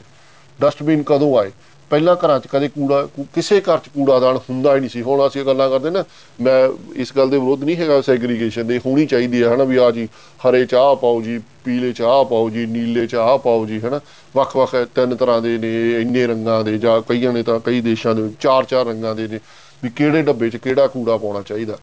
[0.62, 1.52] ਡਸਟਬਿਨ ਕਦੋਂ ਆਏ?
[1.90, 5.44] ਪਹਿਲਾਂ ਘਰਾਂ 'ਚ ਕਦੇ ਕੂੜਾ ਕਿਸੇ ਘਰ 'ਚ ਕੂੜਾਦਾਨ ਹੁੰਦਾ ਹੀ ਨਹੀਂ ਸੀ। ਹੁਣ ਅਸੀਂ
[5.46, 6.04] ਗੱਲਾਂ ਕਰਦੇ ਨਾ,
[6.42, 9.92] ਮੈਂ ਇਸ ਗੱਲ ਦੇ ਵਿਰੋਧ ਨਹੀਂ ਹੈਗਾ ਸੈਗਰੀਗੇਸ਼ਨ ਦੇ, ਹੋਣੀ ਚਾਹੀਦੀ ਹੈ, ਹਨਾ ਵੀ ਆ
[9.92, 10.08] ਜੀ
[10.42, 14.00] ਹਰੇ ਚਾਹ ਪਾਓ ਜੀ, ਪੀਲੇ ਚਾਹ ਪਾਓ ਜੀ, ਨੀਲੇ ਚਾਹ ਪਾਓ ਜੀ, ਹਨਾ।
[14.36, 18.30] ਵੱਖ-ਵੱਖ ਤਿੰਨ ਤਰ੍ਹਾਂ ਦੇ ਨੇ, ਇੰਨੇ ਰੰਗਾਂ ਦੇ, ਜਾਂ ਕਈਆਂ ਨੇ ਤਾਂ ਕਈ ਦੇਸ਼ਾਂ ਦੇ
[18.40, 19.40] ਚਾਰ ਚਾਰ ਰੰਗਾਂ ਦੇ ਨੇ,
[19.84, 21.78] ਵੀ ਕਿਹੜੇ ਡੱਬੇ 'ਚ ਕਿਹੜਾ ਕੂੜਾ ਪਾਉਣਾ ਚਾਹੀਦਾ।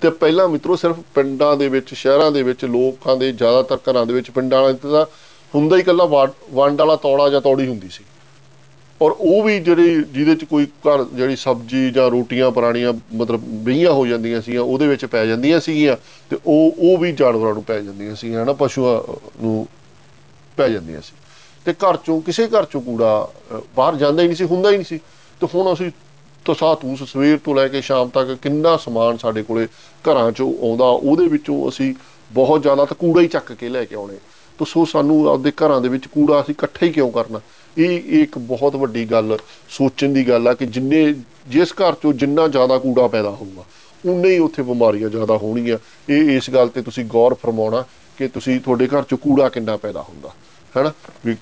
[0.00, 4.12] ਤੇ ਪਹਿਲਾਂ ਮਿੱਤਰੋ ਸਿਰਫ ਪਿੰਡਾਂ ਦੇ ਵਿੱਚ, ਸ਼ਹਿਰਾਂ ਦੇ ਵਿੱਚ, ਲੋਕਾਂ ਦੇ ਜ਼ਿਆਦਾਤਰ ਘਰਾਂ ਦੇ
[4.12, 5.06] ਵਿੱਚ, ਪਿੰਡਾਂ ਵਾਲੇ ਤਾਂ
[5.54, 8.04] ਹੁੰਦਾ ਹੀ ਇਕੱਲਾ ਵੰਡ ਵਾਲਾ ਤੌੜਾ ਜਾਂ ਤੌੜੀ ਹੁੰਦੀ ਸੀ।
[9.02, 13.92] ਔਰ ਉਹ ਵੀ ਜਿਹੜੀ, ਜਿਹਦੇ ਚ ਕੋਈ ਘਰ ਜਿਹੜੀ ਸਬਜ਼ੀ ਜਾਂ ਰੋਟੀਆਂ, ਪੁਰਾਣੀਆਂ ਮਤਲਬ ਬਈਆਂ
[13.92, 15.96] ਹੋ ਜਾਂਦੀਆਂ ਸੀਗੀਆਂ, ਉਹਦੇ ਵਿੱਚ ਪੈ ਜਾਂਦੀਆਂ ਸੀਗੀਆਂ
[16.30, 19.00] ਤੇ ਉਹ ਉਹ ਵੀ ਜਾਨਵਰਾਂ ਨੂੰ ਪੈ ਜਾਂਦੀਆਂ ਸੀਗੀਆਂ, ਹਨਾ, ਪਸ਼ੂਆਂ
[19.42, 19.66] ਨੂੰ
[20.56, 21.16] ਪੈ ਜਾਂਦੀਆਂ ਸੀ।
[21.64, 23.30] ਤੇ ਘਰ ਚੋਂ, ਕਿਸੇ ਘਰ ਚੋਂ ਕੂੜਾ
[23.76, 24.98] ਬਾਹਰ ਜਾਂਦਾ ਹੀ ਨਹੀਂ ਸੀ, ਹੁੰਦਾ ਹੀ ਨਹੀਂ ਸੀ।
[25.40, 25.90] ਤੇ ਹੁਣ ਅਸੀਂ
[26.44, 29.66] ਤਸਾ ਤੂਸ ਸਵੇਰ ਤੋਂ ਲੈ ਕੇ ਸ਼ਾਮ ਤੱਕ ਕਿੰਨਾ ਸਮਾਨ ਸਾਡੇ ਕੋਲੇ
[30.10, 31.94] ਘਰਾਂ ਚੋਂ ਆਉਂਦਾ, ਉਹਦੇ ਵਿੱਚੋਂ ਅਸੀਂ
[32.32, 34.14] ਬਹੁਤ ਜ਼ਿਆਦਾ ਤਾਂ ਕੂੜਾ ਹੀ ਚੱਕ ਕੇ ਲੈ ਕੇ ਆਉਣੇ।
[34.58, 37.40] ਤਾਂ ਸੋ ਸਾਨੂੰ ਆਪਦੇ ਘਰਾਂ ਦੇ ਵਿੱਚ ਕੂੜਾ ਅਸੀਂ ਇਕੱਠਾ ਹੀ ਕਿਉਂ ਕਰਨਾ?
[37.76, 39.36] ਇਹ ਇੱਕ ਬਹੁਤ ਵੱਡੀ ਗੱਲ
[39.70, 41.02] ਸੋਚਣ ਦੀ ਗੱਲ ਆ ਕਿ ਜਿੰਨੇ
[41.48, 43.64] ਜਿਸ ਘਰ ਚੋਂ ਜਿੰਨਾ ਜ਼ਿਆਦਾ ਕੂੜਾ ਪੈਦਾ ਹੋਊਗਾ,
[44.04, 45.78] ਉਨੇ ਹੀ ਉੱਥੇ ਬਿਮਾਰੀਆਂ ਜ਼ਿਆਦਾ ਹੋਣਗੀਆਂ।
[46.08, 47.84] ਇਹ ਇਸ ਗੱਲ ਤੇ ਤੁਸੀਂ ਗੌਰ ਫਰਮਾਉਣਾ
[48.18, 50.30] ਕਿ ਤੁਸੀਂ ਤੁਹਾਡੇ ਘਰ ਚੋਂ ਕੂੜਾ ਕਿੰਨਾ ਪੈਦਾ ਹੁੰਦਾ,
[50.74, 50.92] ਹੈਨਾ?
[51.26, 51.36] ਵੀ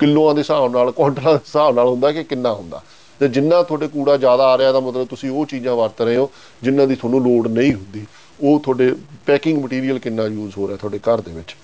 [0.00, 2.82] ਕਿਲੋਆਂ ਦੇ ਹਿਸਾਬ ਨਾਲ ਕੁਇੰਟਲਾਂ ਦੇ ਹਿਸਾਬ ਨਾਲ ਹੁੰਦਾ ਕਿ ਕਿੰਨਾ ਹੁੰਦਾ?
[3.20, 6.30] ਤੇ ਜਿੰਨਾ ਤੁਹਾਡੇ ਕੂੜਾ ਜ਼ਿਆਦਾ ਆ ਰਿਹਾ ਦਾ ਮਤਲਬ ਤੁਸੀਂ ਉਹ ਚੀਜ਼ਾਂ ਵਰਤ ਰਹੇ ਹੋ
[6.62, 8.04] ਜਿਨ੍ਹਾਂ ਦੀ ਤੁਹਾਨੂੰ ਲੋੜ ਨਹੀਂ ਹੁੰਦੀ।
[8.40, 8.94] ਉਹ ਤੁਹਾਡੇ
[9.26, 11.54] ਪੈਕਿੰਗ ਮਟੀਰੀਅਲ ਕਿੰਨਾ ਯੂਜ਼ ਹੋ ਰਿਹਾ ਤੁਹਾਡੇ ਘਰ ਦੇ ਵਿੱਚ?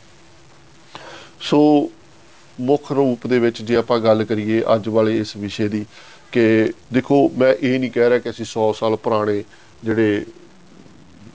[1.41, 1.61] ਸੋ
[2.61, 5.85] ਮੁੱਖ ਰੂਪ ਦੇ ਵਿੱਚ ਜੇ ਆਪਾਂ ਗੱਲ ਕਰੀਏ ਅੱਜ ਵਾਲੇ ਇਸ ਵਿਸ਼ੇ ਦੀ
[6.33, 9.43] ਕਿ ਦੇਖੋ, ਮੈਂ ਇਹ ਨਹੀਂ ਕਹਿ ਰਿਹਾ ਕਿ ਅਸੀਂ 100 ਸਾਲ ਪੁਰਾਣੇ
[9.85, 10.25] ਜਿਹੜੇ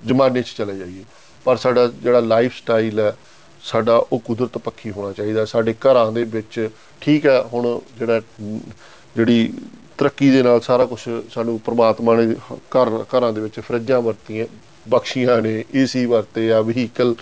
[0.05, 1.03] ਜ਼ਮਾਨੇ 'ਚ ਚਲੇ ਜਾਈਏ,
[1.45, 3.15] ਪਰ ਸਾਡਾ ਜਿਹੜਾ ਲਾਈਫ ਸਟਾਈਲ ਹੈ,
[3.63, 6.69] ਸਾਡਾ ਉਹ ਕੁਦਰਤ ਪੱਖੀ ਹੋਣਾ ਚਾਹੀਦਾ, ਸਾਡੇ ਘਰਾਂ ਦੇ ਵਿੱਚ
[7.01, 8.21] ਠੀਕ ਹੈ, ਹੁਣ ਜਿਹੜਾ
[9.15, 9.53] ਜਿਹੜੀ
[9.97, 10.99] ਤਰੱਕੀ ਦੇ ਨਾਲ ਸਾਰਾ ਕੁਝ
[11.33, 12.33] ਸਾਨੂੰ ਪ੍ਰਮਾਤਮਾ ਨੇ
[12.75, 14.45] ਘਰ, ਘਰਾਂ ਦੇ ਵਿੱਚ ਫਰਿੱਜਾਂ ਵਰਤੀਆਂ,
[14.89, 17.15] ਬਖਸ਼ੀਆਂ ਨੇ ਏਸੀ ਵਰਤੇ ਆ ਵਹੀਕਲ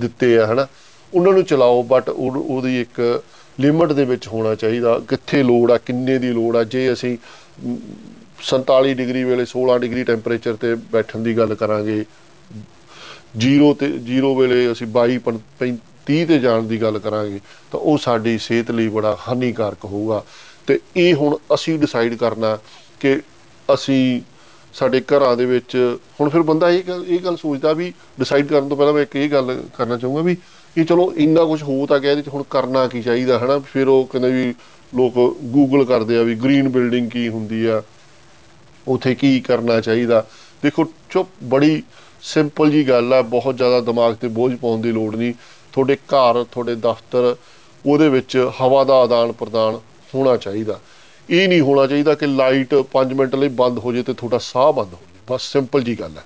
[0.00, 0.66] ਦਿੱਤੇ ਆ, ਹਨਾ,
[1.12, 3.22] ਉਹਨਾਂ ਨੂੰ ਚਲਾਓ ਬਟ ਉਹਦੀ ਇੱਕ
[3.60, 7.16] ਲਿਮਟ ਦੇ ਵਿੱਚ ਹੋਣਾ ਚਾਹੀਦਾ, ਕਿੱਥੇ ਲੋੜ ਆ, ਕਿੰਨੇ ਦੀ ਲੋੜ ਆ, ਜੇ ਅਸੀਂ
[8.42, 12.04] 47 ਡਿਗਰੀ ਵੇਲੇ 16 ਡਿਗਰੀ ਟੈਂਪਰੇਚਰ ਤੇ ਬੈਠਣ ਦੀ ਗੱਲ ਕਰਾਂਗੇ,
[13.36, 15.18] ਜ਼ੀਰੋ ਤੇ, ਜ਼ੀਰੋ ਵੇਲੇ ਅਸੀਂ 22
[16.06, 17.40] 30 ਤੇ ਜਾਣ ਦੀ ਗੱਲ ਕਰਾਂਗੇ,
[17.72, 20.22] ਤਾਂ ਉਹ ਸਾਡੀ ਸਿਹਤ ਲਈ ਬੜਾ ਹਾਨੀਕਾਰਕ ਹੋਊਗਾ।
[20.66, 22.58] ਤੇ ਇਹ ਹੁਣ ਅਸੀਂ ਡਿਸਾਈਡ ਕਰਨਾ
[23.00, 23.20] ਕਿ
[23.68, 24.20] ਅਸੀਂ
[24.74, 25.76] ਸਾਡੇ ਘਰਾਂ ਦੇ ਵਿੱਚ,
[26.20, 29.30] ਹੁਣ ਫਿਰ ਬੰਦਾ ਇਹ ਇਹ ਗੱਲ ਸੋਚਦਾ ਵੀ ਡਿਸਾਈਡ ਕਰਨ ਤੋਂ ਪਹਿਲਾਂ ਮੈਂ ਇੱਕ ਇਹ
[29.30, 30.36] ਗੱਲ ਕਰਨਾ ਚਾਹੂੰਗਾ ਵੀ
[30.74, 33.58] ਕਿ ਚਲੋ ਇੰਨਾ ਕੁਝ ਹੋ ਤਾਂ ਗਿਆ ਇਹਦੇ ਚ ਹੁਣ ਕਰਨਾ ਕੀ ਚਾਹੀਦਾ, ਹਨਾ?
[33.58, 34.54] ਫਿਰ ਉਹ ਕਹਿੰਦੇ ਵੀ
[34.94, 37.82] ਲੋਕ ਗੂਗਲ ਕਰਦੇ ਆ ਵੀ ਗ੍ਰੀਨ ਬਿਲਡਿੰਗ ਕੀ ਹੁੰਦੀ ਆ,
[38.88, 40.26] ਉਥੇ ਕੀ ਕਰਨਾ ਚਾਹੀਦਾ।
[40.62, 41.82] ਦੇਖੋ, ਚੁੱਪ, ਬੜੀ
[42.22, 45.34] ਸਿੰਪਲ ਜੀ ਗੱਲ ਆ, ਬਹੁਤ ਜ਼ਿਆਦਾ ਦਿਮਾਗ ਤੇ ਬੋਝ ਪਾਉਣ ਦੀ ਲੋੜ ਨਹੀਂ।
[45.72, 47.36] ਤੁਹਾਡੇ ਘਰ, ਤੁਹਾਡੇ ਦਫ਼ਤਰ,
[47.86, 49.78] ਉਹਦੇ ਵਿੱਚ ਹਵਾ ਦਾ ਆਦਾਨ ਪ੍ਰਦਾਨ
[50.14, 50.80] ਹੋਣਾ ਚਾਹੀਦਾ।
[51.30, 54.72] ਇਹ ਨਹੀਂ ਹੋਣਾ ਚਾਹੀਦਾ ਕਿ ਲਾਈਟ 5 ਮਿੰਟ ਲਈ ਬੰਦ ਹੋ ਜੇ ਤੇ ਤੁਹਾਡਾ ਸਾਹ
[54.72, 56.24] ਬੰਦ ਹੋ ਜੇ। ਬਸ ਸਿੰਪਲ ਜੀ ਗੱਲ ਹੈ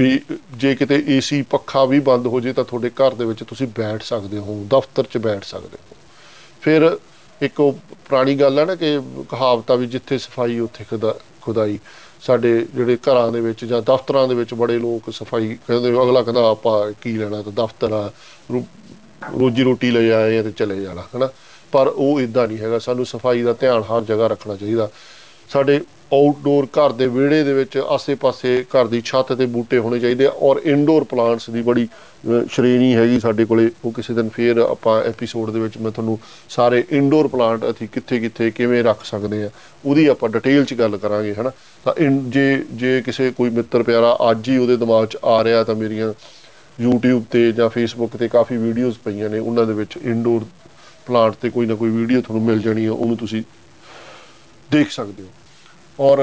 [0.00, 0.20] ਵੀ
[0.54, 4.02] ਜੇ ਕਿਤੇ ਏਸੀ ਪੱਖਾ ਵੀ ਬੰਦ ਹੋ ਜੇ ਤਾਂ ਤੁਹਾਡੇ ਘਰ ਦੇ ਵਿੱਚ ਤੁਸੀਂ ਬੈਠ
[4.02, 5.96] ਸਕਦੇ ਹੋ, ਦਫ਼ਤਰ 'ਚ ਬੈਠ ਸਕਦੇ ਹੋ।
[6.62, 6.96] ਫਿਰ
[7.40, 7.72] ਇੱਕ ਉਹ
[8.08, 8.98] ਪੁਰਾਣੀ ਗੱਲ ਹੈ ਨਾ ਕਿ
[9.30, 10.84] ਕਹਾਵਤਾਂ ਵੀ ਜਿੱਥੇ ਸਫ਼ਾਈ, ਉੱਥੇ
[11.42, 11.78] ਖੁਦਾਈ।
[12.22, 16.48] ਸਾਡੇ ਜਿਹੜੇ ਘਰਾਂ ਦੇ ਵਿੱਚ ਜਾਂ ਦਫ਼ਤਰਾਂ ਦੇ ਵਿੱਚ ਬੜੇ ਲੋਕ ਸਫ਼ਾਈ ਕਹਿੰਦੇ ਅਗਲਾ ਕਹਿੰਦਾ
[16.50, 18.10] ਆਪਾਂ ਕੀ ਲੈਣਾ ਤਾਂ ਦਫ਼ਤਰ ਆ
[19.38, 21.28] ਰੋਜੀ ਰੋਟੀ ਲੈ ਆਏ ਤੇ ਚਲੇ ਜਾਣਾ, ਹਨਾ।
[21.72, 24.88] ਪਰ ਉਹ ਇਦਾਂ ਨਹੀਂ ਹੈਗਾ, ਸਾਨੂੰ ਸਫ਼ਾਈ ਦਾ ਧਿਆਨ ਹਰ ਜਗ੍ਹਾ ਰੱਖਣਾ ਚਾਹੀਦਾ।
[25.50, 25.80] ਸਾਡੇ
[26.12, 30.30] ਆਊਟਡੋਰ ਘਰ ਦੇ ਵਿਹੜੇ ਦੇ ਵਿੱਚ ਆਸੇ-ਪਾਸੇ ਘਰ ਦੀ ਛੱਤ ਤੇ ਬੂਟੇ ਹੋਣੇ ਚਾਹੀਦੇ ਆ
[30.42, 31.86] ਔਰ ਇਨਡੋਰ ਪਲਾਂਟਸ ਦੀ ਬੜੀ
[32.50, 36.18] ਸ਼੍ਰੇਣੀ ਹੈਗੀ ਸਾਡੇ ਕੋਲੇ। ਉਹ ਕਿਸੇ ਦਿਨ ਫੇਰ ਆਪਾਂ ਐਪੀਸੋਡ ਦੇ ਵਿੱਚ ਮੈਂ ਤੁਹਾਨੂੰ
[36.48, 39.50] ਸਾਰੇ ਇਨਡੋਰ ਪਲਾਂਟ ਅਸੀਂ ਕਿੱਥੇ-ਕਿੱਥੇ ਕਿਵੇਂ ਰੱਖ ਸਕਦੇ ਆ,
[39.84, 41.52] ਉਹਦੀ ਆਪਾਂ ਡਿਟੇਲ 'ਚ ਗੱਲ ਕਰਾਂਗੇ, ਹਨਾ?
[41.84, 41.94] ਤਾਂ
[42.28, 46.12] ਜੇ ਜੇ ਕਿਸੇ ਕੋਈ ਮਿੱਤਰ ਪਿਆਰਾ ਅੱਜ ਹੀ ਉਹਦੇ ਦਿਮਾਗ 'ਚ ਆ ਰਿਹਾ ਤਾਂ ਮੇਰੀਆਂ
[46.78, 50.44] YouTube ਤੇ ਜਾਂ Facebook ਤੇ ਕਾਫੀ ਵੀਡੀਓਜ਼ ਪਈਆਂ ਨੇ, ਉਹਨਾਂ ਦੇ ਵਿੱਚ ਇਨਡੋਰ
[51.06, 53.42] ਪਲਾਂਟ ਤੇ ਕੋਈ ਨਾ ਕੋਈ ਵੀਡੀਓ ਤੁਹਾਨੂੰ ਮਿਲ ਜਾਣੀ ਹੈ ਉਹਨੂੰ ਤੁਸੀਂ
[54.70, 55.28] ਦੇਖ ਸਕਦੇ ਹੋ।
[56.00, 56.18] ਔਰ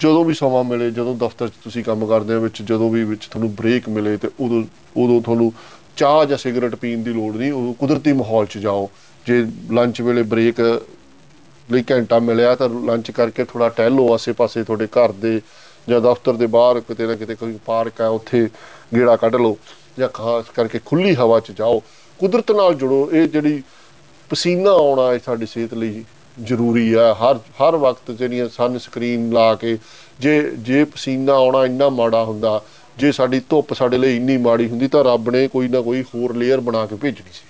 [0.00, 3.26] ਜਦੋਂ ਵੀ ਸਮਾਂ ਮਿਲੇ, ਜਦੋਂ ਦਫ਼ਤਰ 'ਚ ਤੁਸੀਂ ਕੰਮ ਕਰਦੇ ਹੋ, ਵਿੱਚ ਜਦੋਂ ਵੀ ਵਿੱਚ
[3.26, 4.62] ਤੁਹਾਨੂੰ ਬ੍ਰੇਕ ਮਿਲੇ ਤੇ ਉਦੋਂ
[4.96, 5.52] ਉਦੋਂ ਤੁਹਾਨੂੰ
[5.96, 8.88] ਚਾਹ ਜਾਂ ਸਿਗਰਟ ਪੀਣ ਦੀ ਲੋੜ ਨਹੀਂ ਉਹ ਕੁਦਰਤੀ ਮਾਹੌਲ 'ਚ ਜਾਓ।
[9.26, 10.60] ਜੇ ਲੰਚ ਵੇਲੇ ਬ੍ਰੇਕ
[11.68, 15.40] ਲਈ ਘੰਟਾ ਮਿਲਿਆ ਤਾਂ ਲੰਚ ਕਰਕੇ ਥੋੜਾ ਟਹਿਲੋ ਆਸੇ-ਪਾਸੇ ਤੁਹਾਡੇ ਘਰ ਦੇ
[15.88, 18.48] ਜਾਂ ਦਫ਼ਤਰ ਦੇ ਬਾਹਰ ਕਿਤੇ ਨਾ ਕਿਤੇ ਕੋਈ ਪਾਰਕ ਹੈ, ਉੱਥੇ
[18.94, 19.56] ਗੇੜਾ ਕੱਢ ਲਓ
[19.98, 21.82] ਜਾਂ ਖਾਸ ਕਰਕੇ ਖੁੱਲੀ ਹਵਾ 'ਚ ਜਾਓ।
[22.20, 23.62] ਕੁਦਰਤ ਨਾਲ ਜੁੜੋ, ਇਹ ਜਿਹੜੀ
[24.30, 26.04] ਪਸੀਨਾ ਆਉਣਾ ਇਹ ਸਾਡੀ ਸਿਹਤ ਲਈ
[26.44, 29.78] ਜ਼ਰੂਰੀ ਆ। ਹਰ ਹਰ ਵਕਤ ਜਿਹੜੀਆਂ ਸਨ ਸਕਰੀਨ ਲਾ ਕੇ
[30.20, 32.60] ਜੇ ਜੇ ਪਸੀਨਾ ਆਉਣਾ ਇੰਨਾ ਮਾੜਾ ਹੁੰਦਾ,
[32.98, 36.34] ਜੇ ਸਾਡੀ ਧੁੱਪ ਸਾਡੇ ਲਈ ਇੰਨੀ ਮਾੜੀ ਹੁੰਦੀ ਤਾਂ ਰੱਬ ਨੇ ਕੋਈ ਨਾ ਕੋਈ ਹੋਰ
[36.36, 37.46] ਲੇਅਰ ਬਣਾ ਕੇ ਭੇਜਣੀ ਸੀ।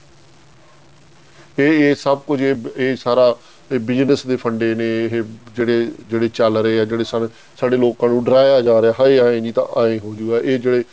[1.62, 3.34] ਇਹ ਇਹ ਸਭ ਕੁਝ ਇਹ ਇਹ ਸਾਰਾ
[3.72, 5.22] ਇਹ ਬਿਜ਼ਨਸ ਦੇ ਫੰਡੇ ਨੇ, ਇਹ
[5.56, 9.40] ਜਿਹੜੇ ਜਿਹੜੇ ਚੱਲ ਰਹੇ ਆ, ਜਿਹੜੇ ਸਾਡੇ ਸਾਡੇ ਲੋਕਾਂ ਨੂੰ ਡਰਾਇਆ ਜਾ ਰਿਹਾ, ਹਾਏ ਐ
[9.40, 10.84] ਨਹੀਂ ਤਾਂ ਐ ਹੋ ਜੂਗਾ। ਇਹ ਜਿਹੜੇ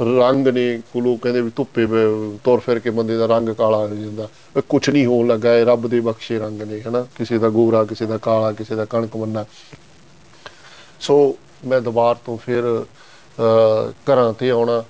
[0.00, 3.78] ਰੰਗ ਨੇ ਕੋ ਲੋਕ ਕਹਿੰਦੇ ਵੀ ਧੁੱਪੇ ਬ- ਤੁਰ ਫਿਰ ਕੇ ਬੰਦੇ ਦਾ ਰੰਗ ਕਾਲਾ
[3.78, 7.06] ਹੋ ਜਾਂਦਾ। ਇਹ ਕੁਝ ਨਹੀਂ ਹੋਣ ਲੱਗਾ ਇਹ ਰੱਬ ਦੇ ਬਖਸ਼ੇ ਰੰਗ ਨੇ ਹਨਾ?
[7.18, 9.44] ਕਿਸੇ ਦਾ ਗੋਰਾ ਕਿਸੇ ਦਾ ਕਾਲਾ ਕਿਸੇ ਦਾ ਕਣਕ ਬੰਨਾ।
[11.00, 14.84] ਸੋ ਮੈਂ ਦੁਬਾਰ ਤੋਂ ਫਿਰ ਅ, ਘਰਾਂ ਤੇ ਆਉਣਾ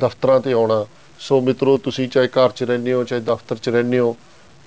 [0.00, 0.86] ਦਫ਼ਤਰਾਂ ਤੇ ਆਉਣਾ।
[1.18, 4.16] ਸੋ ਮਿੱਤਰੋ ਤੁਸੀਂ ਚਾਹੇ ਘਰ 'ਚ ਰਹਿੰਦੇ ਹੋ ਚਾਹੇ ਦਫ਼ਤਰ 'ਚ ਰਹਿੰਦੇ ਹੋ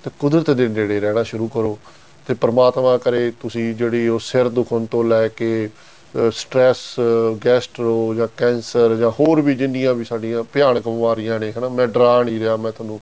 [0.03, 1.79] ਤੇ ਕੁਦਰਤ ਦੇ ਨੇੜੇ ਰਹਿਣਾ ਸ਼ੁਰੂ ਕਰੋ।
[2.27, 5.69] ਤੇ ਪ੍ਰਮਾਤਮਾ ਕਰੇ ਤੁਸੀਂ ਜਿਹੜੀ ਉਹ ਸਿਰ ਦੁਖਣ ਤੋਂ ਲੈ ਕੇ
[6.31, 6.77] ਸਟ੍ਰੈਸ
[7.45, 12.23] ਗੈਸਟਰੋ ਜਾਂ ਕੈਂਸਰ ਜਾਂ ਹੋਰ ਵੀ ਜਿੰਨੀਆਂ ਵੀ ਸਾਡੀਆਂ ਭਿਆਨਕ ਬਿਮਾਰੀਆਂ ਨੇ, ਹਨਾ, ਮੈਂ ਡਰਾ
[12.23, 12.99] ਨਹੀਂ ਰਿਹਾ, ਮੈਂ ਤੁਹਾਨੂੰ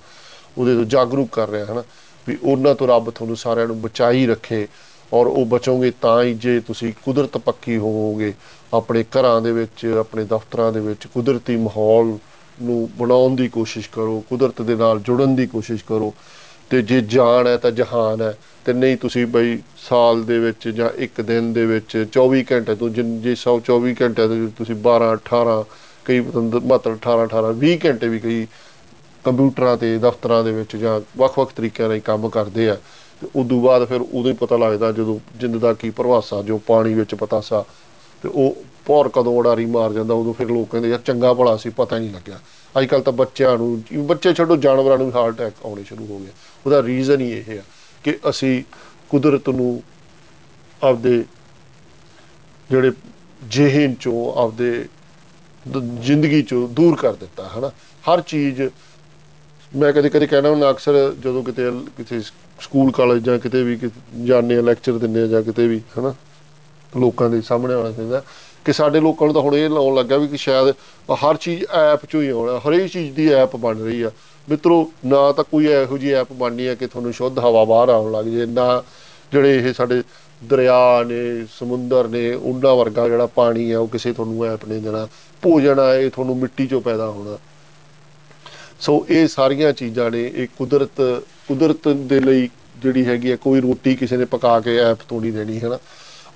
[0.57, 1.83] ਉਹਦੇ ਤੋਂ ਜਾਗਰੂਕ ਕਰ ਰਿਹਾ, ਹਨਾ,
[2.27, 4.67] ਵੀ ਉਹਨਾਂ ਤੋਂ ਰੱਬ ਤੁਹਾਨੂੰ ਸਾਰਿਆਂ ਨੂੰ ਬਚਾਈ ਰੱਖੇ
[5.13, 8.33] ਔਰ ਉਹ ਬਚੋਗੇ ਤਾਂ ਹੀ ਜੇ ਤੁਸੀਂ ਕੁਦਰਤ ਪੱਕੀ ਹੋਵੋਗੇ,
[8.73, 12.17] ਆਪਣੇ ਘਰਾਂ ਦੇ ਵਿੱਚ, ਆਪਣੇ ਦਫ਼ਤਰਾਂ ਦੇ ਵਿੱਚ, ਕੁਦਰਤੀ ਮਾਹੌਲ
[12.61, 16.13] ਨੂੰ ਬਣਾਉਣ ਦੀ ਕੋਸ਼ਿਸ਼ ਕਰੋ, ਕੁਦਰਤ ਦੇ ਨਾਲ ਜੁੜਨ ਦੀ ਕੋਸ਼ਿਸ਼ ਕਰੋ
[16.69, 20.89] ਤੇ ਜੇ ਜਾਨ ਹੈ ਤਾਂ ਜਹਾਨ ਹੈ। ਤੇ ਨਹੀਂ ਤੁਸੀਂ ਬਈ ਸਾਲ ਦੇ ਵਿੱਚ ਜਾਂ
[20.97, 25.65] ਇੱਕ ਦਿਨ ਦੇ ਵਿੱਚ 24 ਘੰਟੇ ਤੋਂ ਜਿਨ ਜੇ 124 ਘੰਟੇ ਤੋਂ ਤੁਸੀਂ 12 18
[26.05, 28.47] ਕਈ ਮਤਲਬ 18 18 20 ਘੰਟੇ ਵੀ ਕਈ
[29.23, 32.77] ਕੰਪਿਊਟਰਾਂ ਤੇ ਦਫ਼ਤਰਾਂ ਦੇ ਵਿੱਚ ਜਾਂ ਵੱਖ-ਵੱਖ ਤਰੀਕਿਆਂ ਨਾਲ ਕੰਮ ਕਰਦੇ ਆ।
[33.21, 36.93] ਤੇ ਉਦੋਂ ਬਾਅਦ ਫਿਰ ਉਦੋਂ ਹੀ ਪਤਾ ਲੱਗਦਾ ਜਦੋਂ ਜਿੰਦ ਦਾ ਕੀ ਪ੍ਰਵਾਸਾ ਜੋ ਪਾਣੀ
[36.93, 37.65] ਵਿੱਚ ਪਤਾਸਾ।
[38.23, 41.69] ਤੇ ਉਹ ਭੌਰ ਕਦੋਂ ਉਡਾਰੀ ਮਾਰ ਜਾਂਦਾ, ਉਦੋਂ ਫਿਰ ਲੋਕ ਕਹਿੰਦੇ, ਯਾਰ ਚੰਗਾ ਭਲਾ ਸੀ,
[41.69, 42.39] ਪਤਾ ਹੀ ਨਹੀਂ ਲੱਗਿਆ।
[42.79, 46.19] ਅੱਜ ਕੱਲ ਤਾਂ ਬੱਚਿਆਂ ਨੂੰ, ਬੱਚੇ ਛੱਡੋ, ਜਾਨਵਰਾਂ ਨੂੰ ਵੀ ਹਾਰਟ ਅਟੈਕ ਆਉਣੇ ਸ਼ੁਰੂ ਹੋ
[46.19, 46.27] ਗਏ।
[46.65, 47.63] ਉਹਦਾ ਰੀਜ਼ਨ ਹੀ ਇਹ ਆ
[48.03, 48.63] ਕਿ ਅਸੀਂ
[49.09, 49.83] ਕੁਦਰਤ ਨੂੰ
[50.83, 51.25] ਆਪਦੇ
[52.69, 52.91] ਜਿਹੜੇ
[53.43, 54.89] ਜਿਹਨ ਚੋਂ, ਆਪਦੇ
[55.67, 57.67] ਦ- ਜ਼ਿੰਦਗੀ ਚੋਂ ਦੂਰ ਕਰ ਦਿੱਤਾ, ਹਨਾ?
[57.69, 58.61] ਹਰ ਚੀਜ਼,
[59.75, 61.63] ਮੈਂ ਕਦੇ ਕਦੇ ਕਹਿਣਾ ਹੁੰਦਾ, ਅਕਸਰ ਜਦੋਂ ਕਿਤੇ
[61.97, 62.21] ਕਿਸੇ
[62.61, 66.15] ਸਕੂਲ ਕਾਲਜ ਜਾਂ ਕਿਤੇ ਵੀ, ਕਿਤੇ ਜਾਂਦੇ ਆ ਲੈਕਚਰ ਦਿੰਦੇ ਆ ਜਾਂ ਕਿਤੇ ਵੀ, ਹਨਾ?
[66.97, 68.23] ਲੋਕਾਂ ਦੇ ਸਾਹਮਣੇ ਆਉਣਾ ਚਾਹੀਦਾ
[68.67, 70.73] ਕਿ ਸਾਡੇ ਲੋਕਾਂ ਨੂੰ ਤਾਂ ਹੁਣ ਇਹ ਲਾਉਣ ਲੱਗਾ ਵੀ ਕਿ ਸ਼ਾਇਦ
[71.13, 74.11] ਹਰ ਚੀਜ਼ ਐਪ ਚੋਂ ਹੀ ਆਉਣਾ, ਹਰੇਕ ਚੀਜ਼ ਦੀ ਐਪ ਬਣ ਰਹੀ ਆ।
[74.47, 78.11] ਮਿੱਤਰੋ, ਨਾ ਤਾਂ ਕੋਈ ਇਹੋ ਜਿਹੀ ਐਪ ਬਣਨੀ ਹੈ ਕਿ ਤੁਹਾਨੂੰ ਸ਼ੁੱਧ ਹਵਾ ਬਾਹਰ ਆਉਣ
[78.11, 78.83] ਲੱਗ ਜੇ, ਨਾ
[79.31, 80.01] ਜਿਹੜੇ ਇਹ ਸਾਡੇ
[80.41, 85.07] ਦਰਿਆ ਨੇ, ਸਮੁੰਦਰ ਨੇ, ਉਹਨਾਂ ਵਰਗਾ ਜਿਹੜਾ ਪਾਣੀ ਆ, ਉਹ ਕਿਸੇ ਤੁਹਾਨੂੰ ਐਪ ਨੇ ਦੇਣਾ।
[85.41, 87.37] ਭੋਜਨ ਆ, ਇਹ ਤੁਹਾਨੂੰ ਮਿੱਟੀ ਚੋਂ ਪੈਦਾ ਹੋਣਾ।
[88.79, 92.49] ਸੋ ਇਹ ਸਾਰੀਆਂ ਚੀਜ਼ਾਂ ਨੇ, ਇਹ ਕੁਦਰਤ ਕੁਦਰਤ ਦੇ ਲਈ
[92.81, 95.77] ਜਿਹੜੀ ਹੈਗੀ ਹੈ ਕੋਈ ਰੋਟੀ ਕਿਸੇ ਨੇ ਪਕਾ ਕੇ ਐਪ ਤੋਂ ਨਹੀਂ ਦੇਣੀ ਹੈ ਨਾ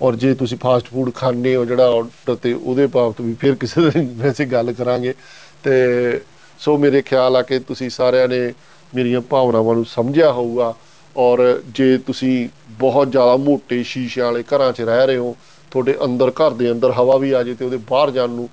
[0.01, 3.89] ਔਰ ਜੇ ਤੁਸੀਂ ਫਾਸਟ ਫੂਡ ਖਾਂਦੇ ਹੋ ਜਿਹੜਾ ਆਰਡਰ ਤੇ ਉਹਦੇ ਬਾਬਤ ਵੀ ਫਿਰ ਕਿਸੇ
[3.89, 5.13] ਦਿਨ ਵੈਸੇ ਗੱਲ ਕਰਾਂਗੇ।
[5.63, 6.21] ਤੇ
[6.59, 8.53] ਸੋ ਮੇਰੇ ਖਿਆਲ ਆ ਕਿ ਤੁਸੀਂ ਸਾਰਿਆਂ ਨੇ
[8.95, 10.73] ਮੇਰੀਆਂ ਭਾਵਨਾਵਾਂ ਨੂੰ ਸਮਝਿਆ ਹੋਊਗਾ।
[11.15, 12.47] ਔਰ ਜੇ ਤੁਸੀਂ
[12.79, 15.35] ਬਹੁਤ ਜ਼ਿਆਦਾ ਮੋਟੇ ਸ਼ੀਸ਼ਿਆਂ ਵਾਲੇ ਘਰਾਂ 'ਚ ਰਹਿ ਰਹੇ ਹੋ,
[15.71, 18.49] ਤੁਹਾਡੇ ਅੰਦਰ ਘਰ ਦੇ ਅੰਦਰ ਹਵਾ ਵੀ ਆ ਜੇ ਤੇ ਉਹਦੇ ਬਾਹਰ ਜਾਣ ਨੂੰ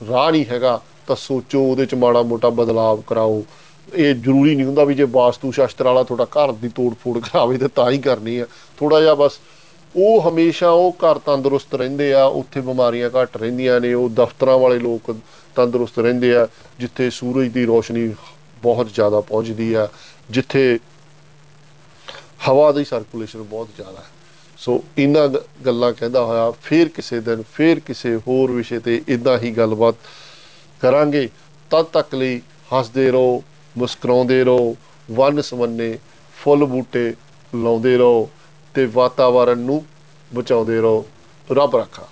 [0.00, 3.42] ਰਾਹ ਨਹੀਂ ਹੈਗਾ, ਤਾਂ ਸੋਚੋ ਉਹਦੇ 'ਚ ਮਾੜਾ ਮੋਟਾ ਬਦਲਾਵ ਕਰਾਓ।
[3.88, 7.58] ਇਹ ਜ਼ਰੂਰੀ ਨਹੀਂ ਹੁੰਦਾ ਵੀ ਜੇ ਵਾਸਤੂ ਸ਼ਾਸਤਰ ਵਾਲਾ ਤੁਹਾਡਾ ਘਰ ਦੀ ਤੋੜ ਫੋੜ ਕਰਾਵੇ
[7.58, 8.46] ਤੇ ਤਾਂ ਹੀ ਕਰਨੀ ਆ।
[8.78, 9.38] ਥੋੜਾ ਜਿਹਾ ਬਸ
[9.96, 14.78] ਉਹ ਹਮੇਸ਼ਾ ਉਹ ਘਰ ਤੰਦਰੁਸਤ ਰਹਿੰਦੇ ਆ, ਉੱਥੇ ਬਿਮਾਰੀਆਂ ਘੱਟ ਰਹਿੰਦੀਆਂ ਨੇ, ਉਹ ਦਫ਼ਤਰਾਂ ਵਾਲੇ
[14.78, 15.16] ਲੋਕ
[15.54, 18.14] ਤੰਦਰੁਸਤ ਰਹਿੰਦੇ ਆ, ਜਿੱਥੇ ਸੂਰਜ ਦੀ ਰੋਸ਼ਨੀ
[18.62, 19.88] ਬਹੁਤ ਜ਼ਿਆਦਾ ਪਹੁੰਚਦੀ ਆ,
[20.30, 20.78] ਜਿੱਥੇ
[22.48, 24.06] ਹਵਾ ਦੀ ਸਰਕੂਲੇਸ਼ਨ ਬਹੁਤ ਜ਼ਿਆਦਾ ਹੈ।
[24.58, 29.38] ਸੋ ਇਹਨਾਂ ਗ- ਗੱਲਾਂ ਕਹਿੰਦਾ ਹੋਇਆ, ਫੇਰ ਕਿਸੇ ਦਿਨ, ਫੇਰ ਕਿਸੇ ਹੋਰ ਵਿਸ਼ੇ ਤੇ ਇਦਾਂ
[29.38, 29.94] ਹੀ ਗੱਲਬਾਤ
[30.82, 31.28] ਕਰਾਂਗੇ।
[31.70, 32.42] ਤਦ ਤੱਕ ਲਈ
[32.78, 33.44] ਹੱਸਦੇ ਰਹੋ,
[33.78, 34.76] ਮੁਸਕਰਾਉਂਦੇ ਰਹੋ
[35.10, 35.98] ਵੰਨ ਸਵੰਨੇ
[36.36, 37.14] ਫੁੱਲ ਬੂਟੇ
[37.54, 38.30] ਲਾਉਂਦੇ ਰਹੋ।
[38.74, 39.84] ਤੇ ਵਾਤਾਵਰਨ ਨੂੰ
[40.34, 41.06] ਬਚਾਉਂਦੇ ਰਹੋ।
[41.52, 42.08] ਰੱਬ ਰੱਖਾ।